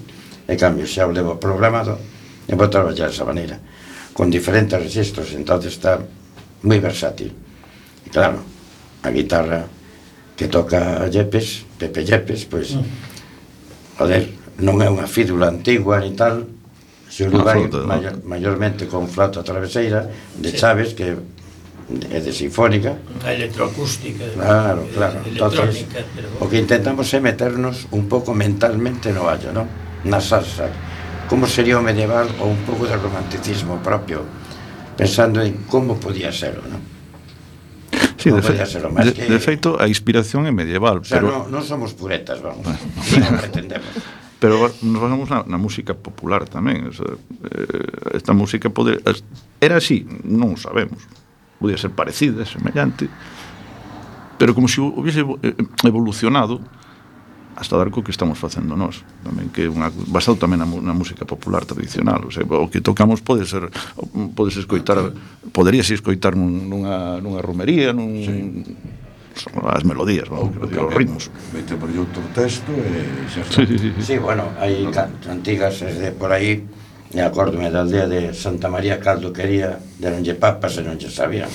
[0.51, 1.95] E cambio, xa o levo programado
[2.43, 3.55] e vou traballar esa maneira.
[4.11, 6.03] Con diferentes registros, entonces está
[6.67, 7.31] moi versátil.
[8.03, 8.43] E claro,
[8.99, 9.71] a guitarra
[10.35, 12.83] que toca Yepes, Pepe Yepes, pois, mm.
[13.95, 14.27] joder,
[14.59, 16.43] non é unha fídula antigua ni tal,
[17.07, 20.03] se o vai maior, maiormente con flauta traveseira
[20.35, 20.59] de sí.
[20.59, 21.15] Chaves, que
[22.11, 25.19] é de sinfónica a electroacústica claro, claro.
[25.27, 26.27] Eh, entonces, pero...
[26.39, 29.90] o que intentamos é meternos un pouco mentalmente no hallo, non?
[30.05, 30.69] na salsa
[31.29, 34.25] como sería o medieval ou un pouco de romanticismo propio
[34.97, 36.81] pensando en como podía ser non?
[38.21, 39.25] Sí, de, fe, de, que...
[39.25, 41.49] de feito a inspiración é medieval o sea, pero...
[41.49, 42.77] non, non somos puretas, vamos bueno.
[43.25, 43.93] non pretendemos
[44.41, 48.97] pero nos basamos na, na música popular tamén o sea, eh, esta música pode
[49.61, 51.05] era así, non sabemos
[51.61, 53.05] podía ser parecida, semellante
[54.41, 55.53] pero como se si hubiese eh,
[55.85, 56.59] evolucionado
[57.62, 60.97] hasta dar co que estamos facendo nós tamén que é unha, basado tamén na, na
[60.97, 63.70] música popular tradicional o, sea, o que tocamos pode ser
[64.34, 65.14] podes escoitar
[65.53, 68.34] poderías escoitar nunha, nunha romería nun, sí.
[69.64, 71.32] as melodías, o, que os ritmos.
[71.53, 73.64] Mete por outro texto e xa está.
[73.64, 73.89] Sí, sí, sí.
[74.03, 74.91] sí bueno, hai no.
[75.24, 76.68] cantigas desde por aí
[77.12, 81.51] E acordome da aldea de Santa María Caldo quería deronlle papas e non lle sabían.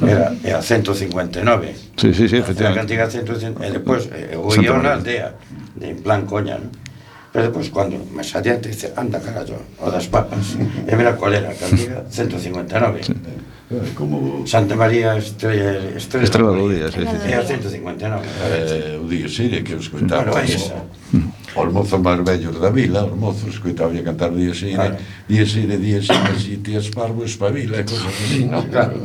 [0.00, 1.44] Era, era 159.
[2.00, 2.72] Sí, sí, sí, efectivamente.
[2.72, 5.36] A cantiga 159 e depois eh, eu ia unha aldea,
[5.76, 6.72] de, en plan coña, non?
[7.34, 10.54] Pero depois, cando máis adiante, dice, anda carallo, o das papas.
[10.88, 13.04] E mira, colera, cantiga 159.
[13.04, 13.12] Sí.
[13.94, 14.46] Como...
[14.46, 17.16] Santa María Estrella Estrella, Estrela do Día, sí, sí.
[17.24, 17.34] sí.
[17.34, 18.22] o 159.
[18.44, 20.84] Eh, o día, sí, que os escoitaba Bueno, esa.
[21.56, 24.96] Os mozos máis vellos da vila, os mozos escoitaba cantar día xire, claro.
[25.30, 28.60] día xire, día xire, si ti es parvo, espabila, cosas así, no?
[28.68, 29.00] Claro.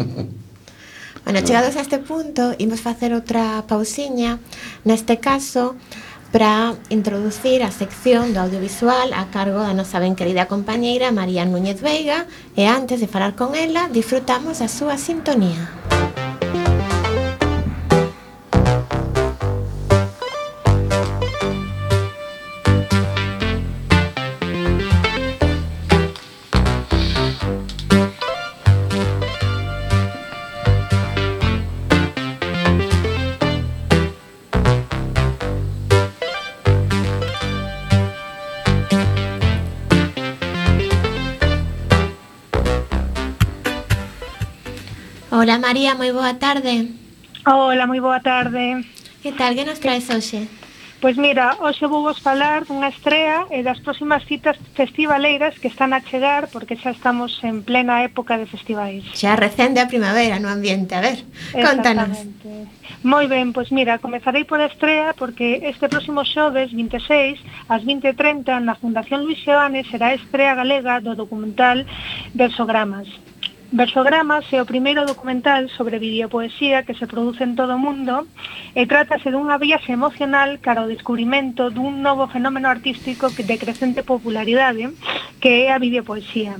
[1.23, 4.41] Bueno, chegados a este punto, imos facer outra pausiña.
[4.81, 5.77] Neste caso,
[6.31, 11.81] para introducir a sección do audiovisual a cargo da nosa ben querida compañeira María Núñez
[11.81, 15.78] Veiga e antes de falar con ela disfrutamos a súa sintonía.
[45.39, 46.91] Hola María, moi boa tarde.
[47.47, 48.83] Hola, moi boa tarde.
[49.23, 50.51] Que tal, que nos traes hoxe?
[50.99, 55.95] Pois mira, hoxe vou vos falar dunha estrea e das próximas citas festivaleiras que están
[55.95, 59.07] a chegar porque xa estamos en plena época de festivais.
[59.15, 61.23] Xa recende a primavera no ambiente, a ver,
[61.55, 62.19] contanos.
[63.07, 67.39] Moi ben, pois mira, comezarei pola estrea porque este próximo xoves 26
[67.71, 71.87] ás 20.30 na Fundación Luis Seoane será a estrea galega do documental
[72.35, 73.07] Versogramas.
[73.71, 78.25] Versogramas é o primeiro documental sobre videopoesía que se produce en todo o mundo
[78.73, 84.89] e trátase dunha viaxe emocional cara ao descubrimento dun novo fenómeno artístico de crecente popularidade
[85.37, 86.57] que é a videopoesía.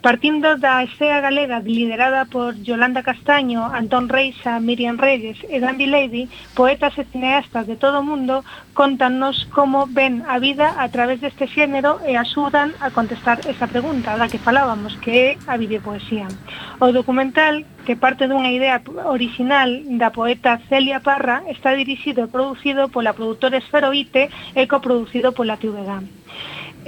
[0.00, 6.24] Partindo da escena galega liderada por Yolanda Castaño, Antón Reixa, Miriam Reyes e Gandhi Lady,
[6.56, 8.40] poetas e cineastas de todo o mundo,
[8.72, 14.16] contannos como ven a vida a través deste xénero e axudan a contestar esa pregunta
[14.16, 16.32] da que falábamos, que é a videopoesía.
[16.80, 19.68] O documental, que parte dunha idea original
[20.00, 26.08] da poeta Celia Parra, está dirixido e producido pola produtora Esferoite e coproducido pola TVG.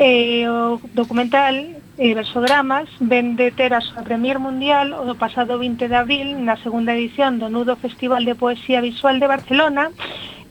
[0.00, 5.60] E eh, o documental eh, versogramas ven de ter a súa premier mundial o pasado
[5.60, 9.92] 20 de abril na segunda edición do Nudo Festival de Poesía Visual de Barcelona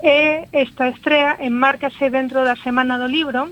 [0.01, 3.49] e esta estrea enmárcase dentro da Semana do Libro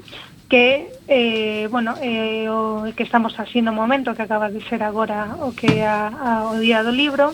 [0.50, 5.38] que eh, bueno, eh, o que estamos así no momento que acaba de ser agora
[5.42, 7.34] o que a, a, o Día do Libro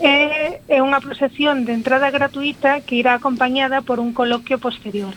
[0.00, 5.12] é, é unha procesión de entrada gratuita que irá acompañada por un coloquio posterior.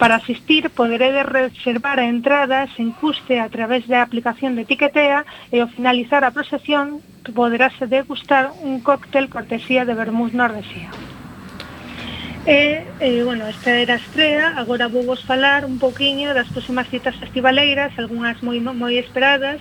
[0.00, 5.60] Para asistir poderedes reservar a entrada sen custe a través da aplicación de Tiquetea e
[5.60, 7.04] ao finalizar a procesión
[7.36, 10.88] poderase degustar un cóctel cortesía de Bermús Nordesía.
[12.48, 16.88] E, e, bueno, esta era a estrea, agora vou vos falar un poquinho das próximas
[16.88, 19.60] citas festivaleiras, algunhas moi moi esperadas,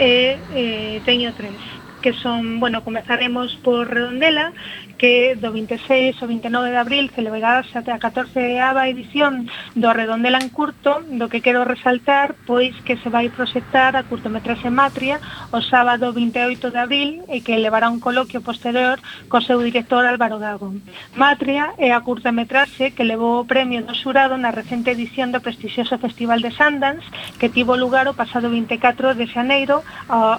[0.00, 0.64] e, e
[1.04, 1.60] teño tres
[2.04, 4.52] que son, bueno, comezaremos por Redondela,
[4.98, 10.52] que do 26 ao 29 de abril celebrarás a 14 ava edición do Redondela en
[10.52, 15.16] curto, do que quero resaltar, pois que se vai proxectar a curtometraxe Matria
[15.48, 19.00] o sábado 28 de abril e que levará un coloquio posterior
[19.32, 20.76] co seu director Álvaro Gago.
[21.16, 25.96] Matria é a curtometraxe que levou o premio do xurado na recente edición do prestixioso
[25.96, 27.08] Festival de Sundance
[27.40, 29.80] que tivo lugar o pasado 24 de xaneiro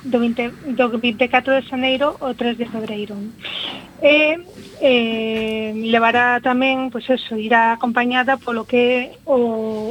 [0.05, 3.15] do, 20, do 24 de xaneiro ao 3 de febreiro.
[4.03, 4.37] E
[4.83, 9.39] eh, levará tamén, pois pues eso, irá acompañada polo que o,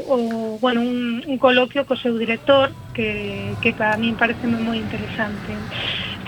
[0.04, 0.16] o
[0.60, 5.52] bueno, un, un coloquio co seu director que, que para mí parece moi interesante.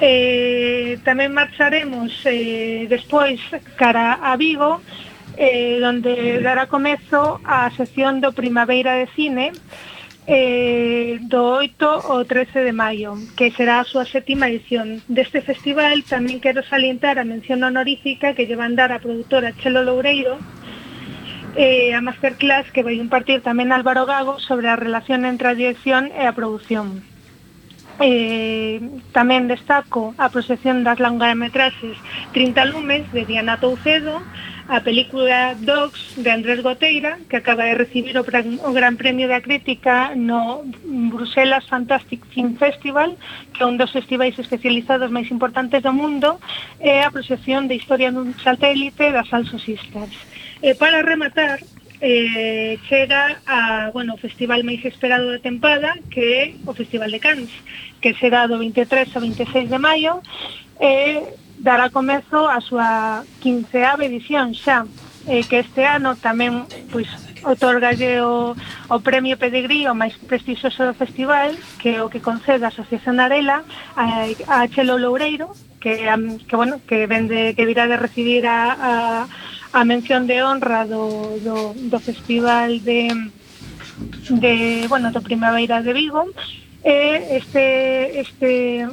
[0.00, 3.40] Eh, tamén marcharemos eh, despois
[3.80, 4.80] cara a Vigo
[5.36, 9.52] eh, donde dará comezo a sesión do Primavera de Cine
[10.26, 14.98] eh, do 8 ao 13 de maio, que será a súa sétima edición.
[15.06, 20.42] Deste festival tamén quero salientar a mención honorífica que llevan dar a produtora Chelo Loureiro,
[21.54, 26.10] eh, a masterclass que vai impartir tamén Álvaro Gago sobre a relación entre a dirección
[26.10, 27.06] e a produción.
[28.02, 28.82] Eh,
[29.16, 31.96] tamén destaco a proxección das longametraxes
[32.36, 34.20] 30 lumes de Diana Toucedo,
[34.68, 39.28] a película Dogs de Andrés Goteira, que acaba de recibir o, gran, o Gran Premio
[39.28, 43.14] da Crítica no Bruselas Fantastic Film Festival,
[43.54, 46.42] que é un dos festivais especializados máis importantes do mundo,
[46.82, 50.14] é a proxección de historia dun satélite das Also Sisters.
[50.58, 51.62] E para rematar,
[52.02, 57.22] eh, chega a, bueno, o festival máis esperado da tempada, que é o Festival de
[57.22, 57.54] Cannes,
[58.02, 60.18] que será do 23 ao 26 de maio,
[60.82, 64.86] e eh, dará comezo a súa 15ª edición xa,
[65.26, 66.62] eh, que este ano tamén
[66.94, 67.10] pois,
[67.42, 72.62] otorgalle o, o premio Pedigrí o máis prestixioso do festival, que é o que concede
[72.62, 73.66] a Asociación Arela
[73.98, 75.50] a, a Chelo Loureiro,
[75.82, 76.06] que,
[76.46, 78.92] que, bueno, que, vende, que virá de recibir a, a,
[79.74, 83.10] a mención de honra do, do, do festival de,
[84.38, 86.30] de bueno, do Primavera de Vigo,
[86.86, 88.86] E este, este,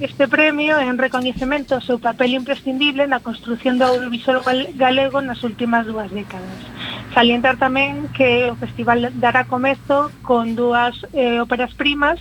[0.00, 4.40] este premio é un recoñecemento ao seu papel imprescindible na construción do audiovisual
[4.80, 6.56] galego nas últimas dúas décadas.
[7.12, 12.16] Salientar tamén que o festival dará comezo con dúas eh, óperas primas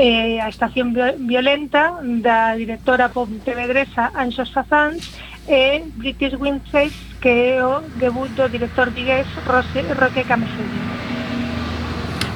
[0.00, 0.96] eh, a Estación
[1.28, 5.12] Violenta da directora pontevedresa Anxos Fazans
[5.44, 11.03] e British Windface que é o debut do director vigués Roque Cameselli.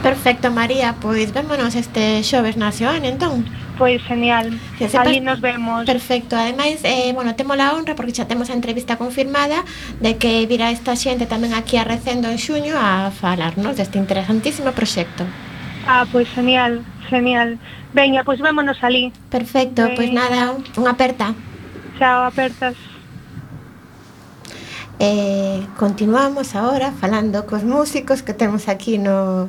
[0.03, 3.43] Perfecto, María, pois vémonos este xoves na Seoane, entón.
[3.79, 5.07] Pois genial, que sepas...
[5.07, 5.87] ali nos vemos.
[5.87, 9.67] Perfecto, ademais, eh, bueno, temos a honra porque xa temos a entrevista confirmada
[9.99, 14.71] de que virá esta xente tamén aquí a Recendo en xuño a falarnos deste interesantísimo
[14.71, 15.27] proxecto.
[15.87, 17.59] Ah, pois genial, genial.
[17.91, 19.11] Veña, pois vémonos ali.
[19.31, 19.97] Perfecto, Veña.
[19.99, 21.35] pois nada, unha aperta.
[21.99, 22.79] Chao, apertas.
[24.99, 29.47] Eh, continuamos agora falando cos músicos que temos aquí no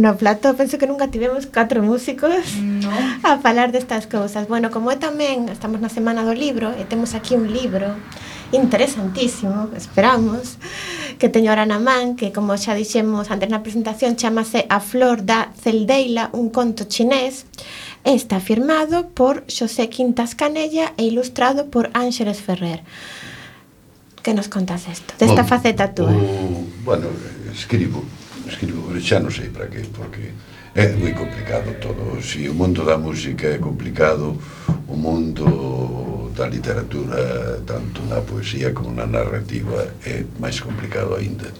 [0.00, 2.90] no plató, penso que nunca tivemos catro músicos no.
[3.22, 4.48] a falar destas cousas.
[4.48, 7.94] Bueno, como é tamén, estamos na Semana do Libro e eh, temos aquí un libro
[8.50, 10.58] interesantísimo, esperamos,
[11.20, 15.22] que teño ahora na man, que como xa dixemos antes na presentación, chamase A Flor
[15.22, 17.46] da Celdeila, un conto chinés,
[18.02, 22.82] está firmado por Xosé Quintas Canella e ilustrado por Ángeles Ferrer.
[24.24, 26.10] Que nos contas isto, desta faceta túa?
[26.10, 27.06] O, uh, bueno,
[27.52, 28.02] escribo
[28.50, 30.34] escribo, xa non sei para que, porque
[30.74, 32.18] é moi complicado todo.
[32.22, 34.36] Si o mundo da música é complicado,
[34.86, 41.50] o mundo da literatura, tanto na poesía como na narrativa, é máis complicado aínda.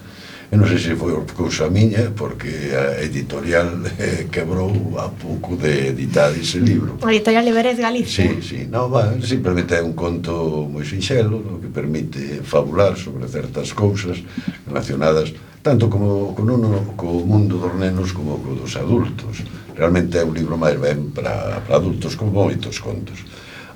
[0.50, 5.94] E non sei se foi cousa miña, porque a editorial eh, quebrou a pouco de
[5.94, 6.98] editar ese libro.
[7.06, 8.26] A editorial Iberes Galicia?
[8.26, 13.70] Sí, sí, no, va, simplemente é un conto moi sinxelo, que permite fabular sobre certas
[13.70, 14.18] cousas
[14.66, 19.44] relacionadas con tanto como con uno, co mundo dos nenos como co dos adultos.
[19.76, 23.20] Realmente é un libro máis ben para, para adultos con moitos contos.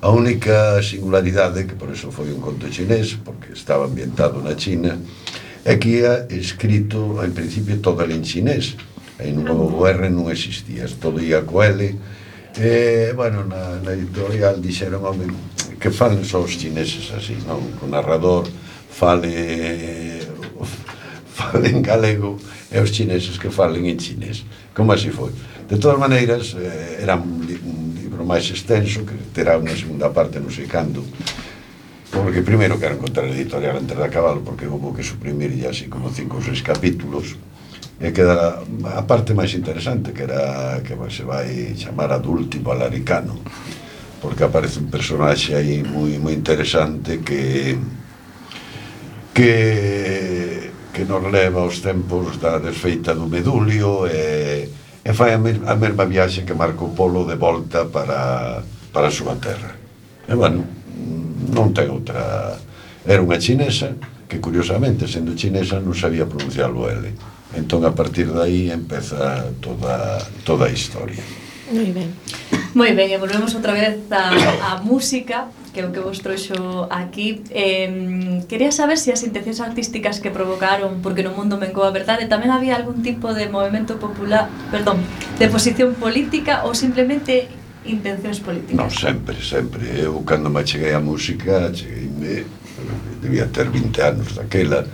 [0.01, 4.97] A única singularidade, que por eso foi un conto chinés, porque estaba ambientado na China,
[5.64, 8.76] é que ia escrito, en principio, todo en chinés.
[9.20, 11.80] En o R non existía, todo ia co L.
[12.57, 15.28] E, bueno, na, na editorial dixeron, home,
[15.80, 17.61] que falen só os chineses así, non?
[17.80, 18.49] O narrador
[18.89, 20.20] fale
[21.51, 22.40] falen galego
[22.72, 24.45] e os chineses que falen en chinés.
[24.72, 25.32] Como así foi.
[25.68, 30.09] De todas maneiras, eh, era un, li un libro máis extenso que terá unha segunda
[30.09, 31.05] parte, non sei cando,
[32.14, 35.90] porque primeiro quero encontrar a editorial antes de acabalo porque houve que suprimir ya así
[35.90, 37.34] como cinco ou seis capítulos
[37.99, 43.38] e queda a parte máis interesante que era que se vai chamar adúltimo alaricano
[44.22, 47.78] porque aparece un personaxe aí moi moi interesante que
[49.34, 50.64] que
[50.95, 54.70] que nos leva aos tempos da desfeita do Medulio e,
[55.03, 58.62] e fai a, mes, a mesma viaxe que Marco Polo de volta para,
[58.95, 59.74] para a súa terra.
[60.22, 60.62] E, bueno,
[61.51, 62.55] non ten outra...
[63.03, 63.99] Era unha chinesa
[64.30, 67.11] que, curiosamente, sendo chinesa, non sabía pronunciar o L.
[67.59, 71.20] Entón, a partir de aí, empeza toda, toda a historia.
[71.74, 72.14] Moi ben.
[72.75, 74.35] Moi ben, e volvemos outra vez a,
[74.75, 77.43] a música que é o que vos trouxo aquí.
[77.51, 81.91] Eh, quería saber se si as intencións artísticas que provocaron, porque no mundo mencou a
[81.91, 85.03] verdade, tamén había algún tipo de movimento popular, perdón,
[85.35, 87.51] de posición política ou simplemente
[87.87, 88.79] intencións políticas?
[88.79, 89.83] Non, sempre, sempre.
[89.99, 92.47] Eu, cando me cheguei á música, chegueime,
[93.18, 94.87] debía ter 20 anos daquela,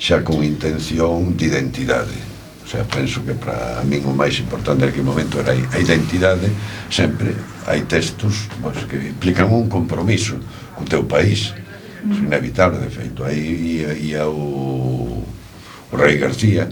[0.00, 2.33] xa con intención de identidade
[2.64, 6.48] O sea, penso que para min o máis importante naquele momento era a identidade,
[6.88, 7.36] sempre
[7.68, 10.40] hai textos pois, que implican un compromiso
[10.72, 11.52] co teu país,
[12.00, 12.24] mm.
[12.24, 13.20] é inevitable, de feito.
[13.20, 15.20] Aí ia, ia o,
[15.92, 16.64] o Rei García,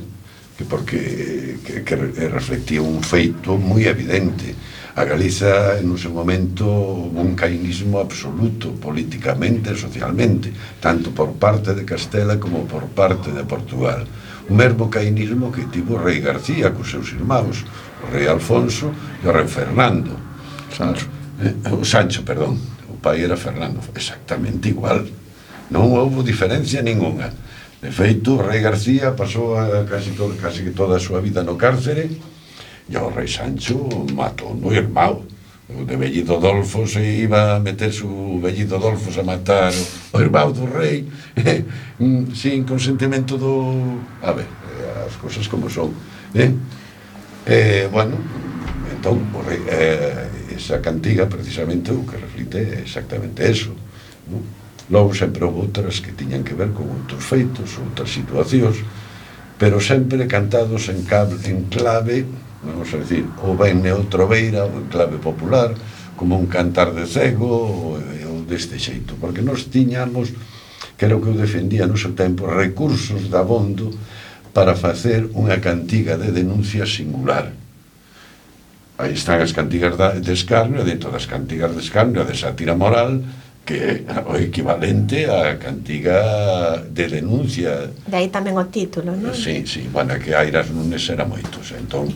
[0.57, 1.95] que porque que, que
[2.33, 4.57] reflectía un feito moi evidente.
[4.97, 11.77] A Galiza en un seu momento un cainismo absoluto políticamente e socialmente, tanto por parte
[11.77, 14.09] de Castela como por parte de Portugal
[14.49, 17.65] o mesmo cainismo que tivo o rei García cos seus irmãos,
[18.03, 18.91] o rei Alfonso
[19.23, 20.17] e o rei Fernando.
[20.73, 21.09] Sancho.
[21.41, 22.59] Eh, o Sancho, perdón.
[22.89, 25.05] O pai era Fernando, exactamente igual.
[25.71, 27.33] Non houve diferencia ninguna.
[27.83, 31.43] De feito, o rei García pasou a casi, todo, casi que toda a súa vida
[31.43, 32.13] no cárcere
[32.89, 35.25] e o rei Sancho matou no irmão
[35.69, 39.73] o de Bellido Adolfo se iba a meter su Bellido Adolfo a matar
[40.13, 41.07] o irmão do rei
[42.01, 44.01] mm, sin consentimento do...
[44.23, 45.95] a ver, eh, as cousas como son
[46.35, 46.51] eh?
[47.47, 48.19] eh bueno
[48.91, 53.71] entón o rei, eh, esa cantiga precisamente o que reflite exactamente eso
[54.27, 54.43] non?
[54.91, 58.83] logo sempre houve outras que tiñan que ver con outros feitos outras situacións
[59.63, 62.27] pero sempre cantados en, cable, en clave
[62.63, 65.75] vamos a decir, ou ben neutrobeira, ou en clave popular,
[66.15, 70.31] como un cantar de cego, eh, ou deste xeito, porque nós tiñamos,
[70.95, 73.91] que era o que eu defendía no seu tempo, recursos da bondo
[74.55, 77.51] para facer unha cantiga de denuncia singular.
[79.03, 83.19] Aí están as cantigas da, de escarnio, dentro das cantigas de escarnio, de sátira moral,
[83.67, 87.91] que é o equivalente á cantiga de denuncia.
[88.07, 89.35] De aí tamén o título, non?
[89.35, 92.15] Sí, sí, bueno, que airas nunes era moitos, entón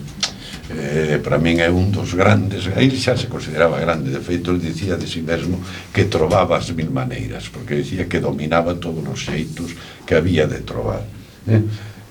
[0.69, 4.11] eh, para min é un dos grandes aí xa se consideraba grande.
[4.11, 5.63] De feito ele dicía de si sí mesmo
[5.95, 9.71] que trovaba as mil maneiras porque dicía que dominaba todos os xeitos
[10.03, 11.07] que había de trovar
[11.47, 11.63] eh?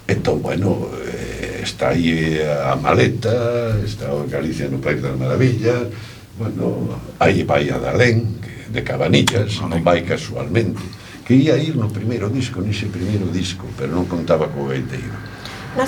[0.09, 5.93] entón, bueno eh, está aí eh, a maleta está o Galicia no País das Maravillas
[6.39, 8.41] bueno, aí vai a Dalén
[8.73, 10.81] de Cabanillas non vai casualmente
[11.27, 15.17] que ia ir no primeiro disco, nese primeiro disco pero non contaba co gaiteiro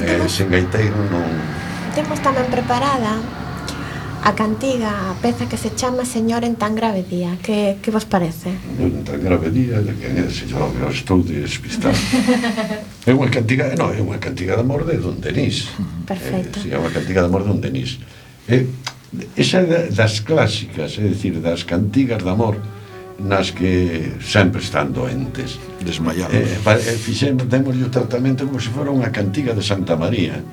[0.05, 1.25] eh, sen gaiteiro non
[1.95, 3.17] Temos tamén preparada
[4.23, 7.39] a cantiga, a peza que se chama Señor en tan grave día.
[7.41, 8.53] Que, que vos parece?
[8.77, 11.97] Señor en tan grave día, de que se yo eu estou despistado.
[13.09, 15.73] é unha cantiga, non, é unha cantiga de amor de Don Denis.
[16.05, 16.61] Perfecto.
[16.61, 18.03] É, sí, é unha cantiga de amor de Don Denis.
[18.45, 22.61] É, eh, esa é das clásicas, é dicir, das cantigas de amor
[23.19, 25.57] nas que sempre están doentes.
[25.81, 26.37] Desmayados.
[26.37, 30.45] Eh, eh fixemos, demos o tratamento como se fora unha cantiga de Santa María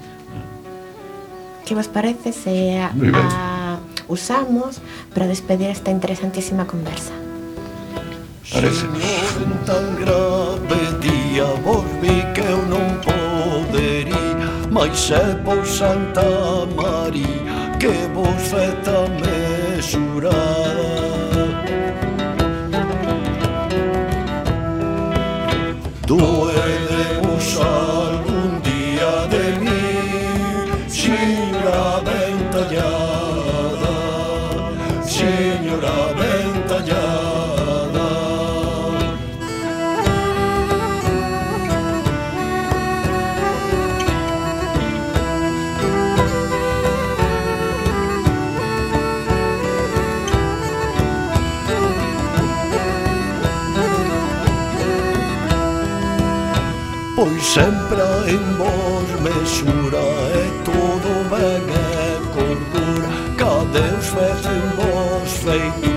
[1.66, 4.80] que vos parece se a, a usamos
[5.14, 7.12] para despedir esta interesantísima conversa?
[8.54, 8.86] Parece.
[8.86, 14.16] Un tan grave día vos vi que eu non podería
[14.76, 20.65] Mas é por Santa María que vos feta mesurar
[57.56, 60.04] sempre en vos mesura
[60.42, 65.95] e todo ben e cordura que Deus fez en vos feitura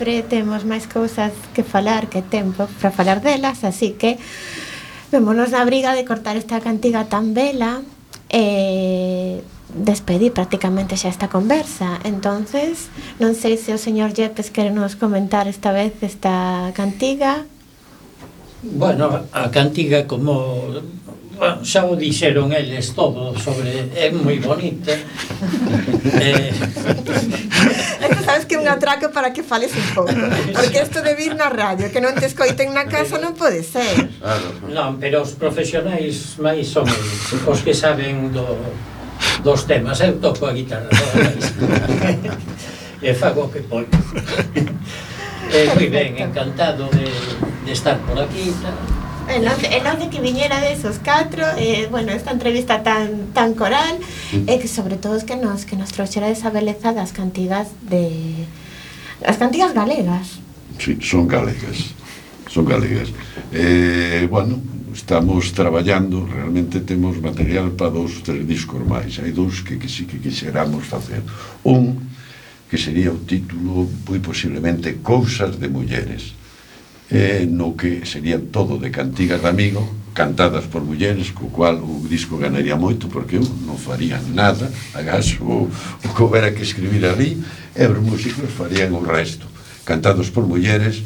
[0.00, 4.16] sempre temos máis cousas que falar que tempo para falar delas, así que
[5.12, 7.84] vémonos na briga de cortar esta cantiga tan bela
[8.32, 9.34] e eh,
[9.76, 12.00] despedir prácticamente xa esta conversa.
[12.08, 12.88] Entonces,
[13.20, 17.44] non sei se o señor Yepes quere nos comentar esta vez esta cantiga.
[18.64, 20.80] Bueno, a cantiga como
[21.40, 24.92] bueno, xa o dixeron eles todo sobre é moi bonita.
[26.20, 26.52] Eh...
[28.00, 30.12] Esto sabes que é un atraco para que fales un pouco
[30.52, 34.08] porque isto de vir na radio que non te escoiten na casa non pode ser.
[34.20, 34.48] Claro.
[34.68, 38.44] non, pero os profesionais máis son eles, os que saben do,
[39.40, 40.00] dos temas.
[40.00, 40.92] Eu toco a guitarra
[43.00, 43.88] e fago o que podo.
[45.52, 47.08] Eh, moi ben, encantado de,
[47.64, 48.99] de estar por aquí tal
[49.30, 53.54] en onde, en onde que viñera de esos catro, eh, bueno, esta entrevista tan tan
[53.54, 53.98] coral,
[54.32, 57.70] e eh, que sobre todo es que nos que nos trouxera esa beleza das cantigas
[57.86, 58.46] de
[59.24, 60.42] as cantigas galegas.
[60.78, 61.94] Sí, son galegas.
[62.50, 63.14] Son galegas.
[63.52, 64.58] Eh, bueno,
[64.92, 69.22] estamos traballando, realmente temos material para dous, tres discos máis.
[69.22, 71.22] Hai dous que, que sí que quixeramos facer.
[71.62, 72.10] Un
[72.66, 76.39] que sería o título moi posiblemente Cousas de mulleres
[77.10, 82.02] eh, no que serían todo de cantigas de amigo cantadas por mulleres, co cual o
[82.06, 87.06] disco ganaría moito, porque eu non faría nada, agás o, o que houbera que escribir
[87.06, 87.38] ali,
[87.72, 89.46] e os músicos farían o resto,
[89.86, 91.02] cantados por mulleres,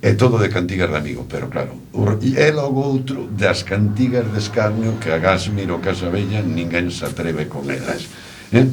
[0.00, 4.40] e todo de cantigas de amigo, pero claro, o, e logo outro das cantigas de
[4.40, 8.08] escarnio que agás miro Casa Bella, ninguén se atreve con elas.
[8.50, 8.64] Eh?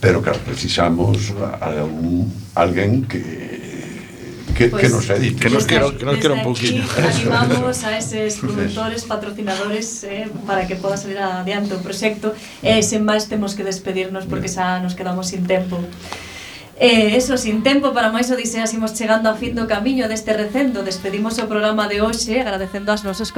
[0.00, 3.73] Pero claro, precisamos a, a un, alguén que
[4.54, 5.40] que, pues, que nos edite.
[5.40, 6.84] Que nos quero, que nos quero un pouquinho.
[6.96, 12.32] Animamos a eses productores, patrocinadores, eh, para que poda salir adiante o proxecto.
[12.62, 15.82] E eh, sen máis temos que despedirnos porque xa nos quedamos sin tempo.
[16.76, 20.82] Eh, eso, sin tempo para máis odiseas imos chegando a fin do camiño deste recendo
[20.82, 23.30] Despedimos o programa de hoxe eh, agradecendo as nosos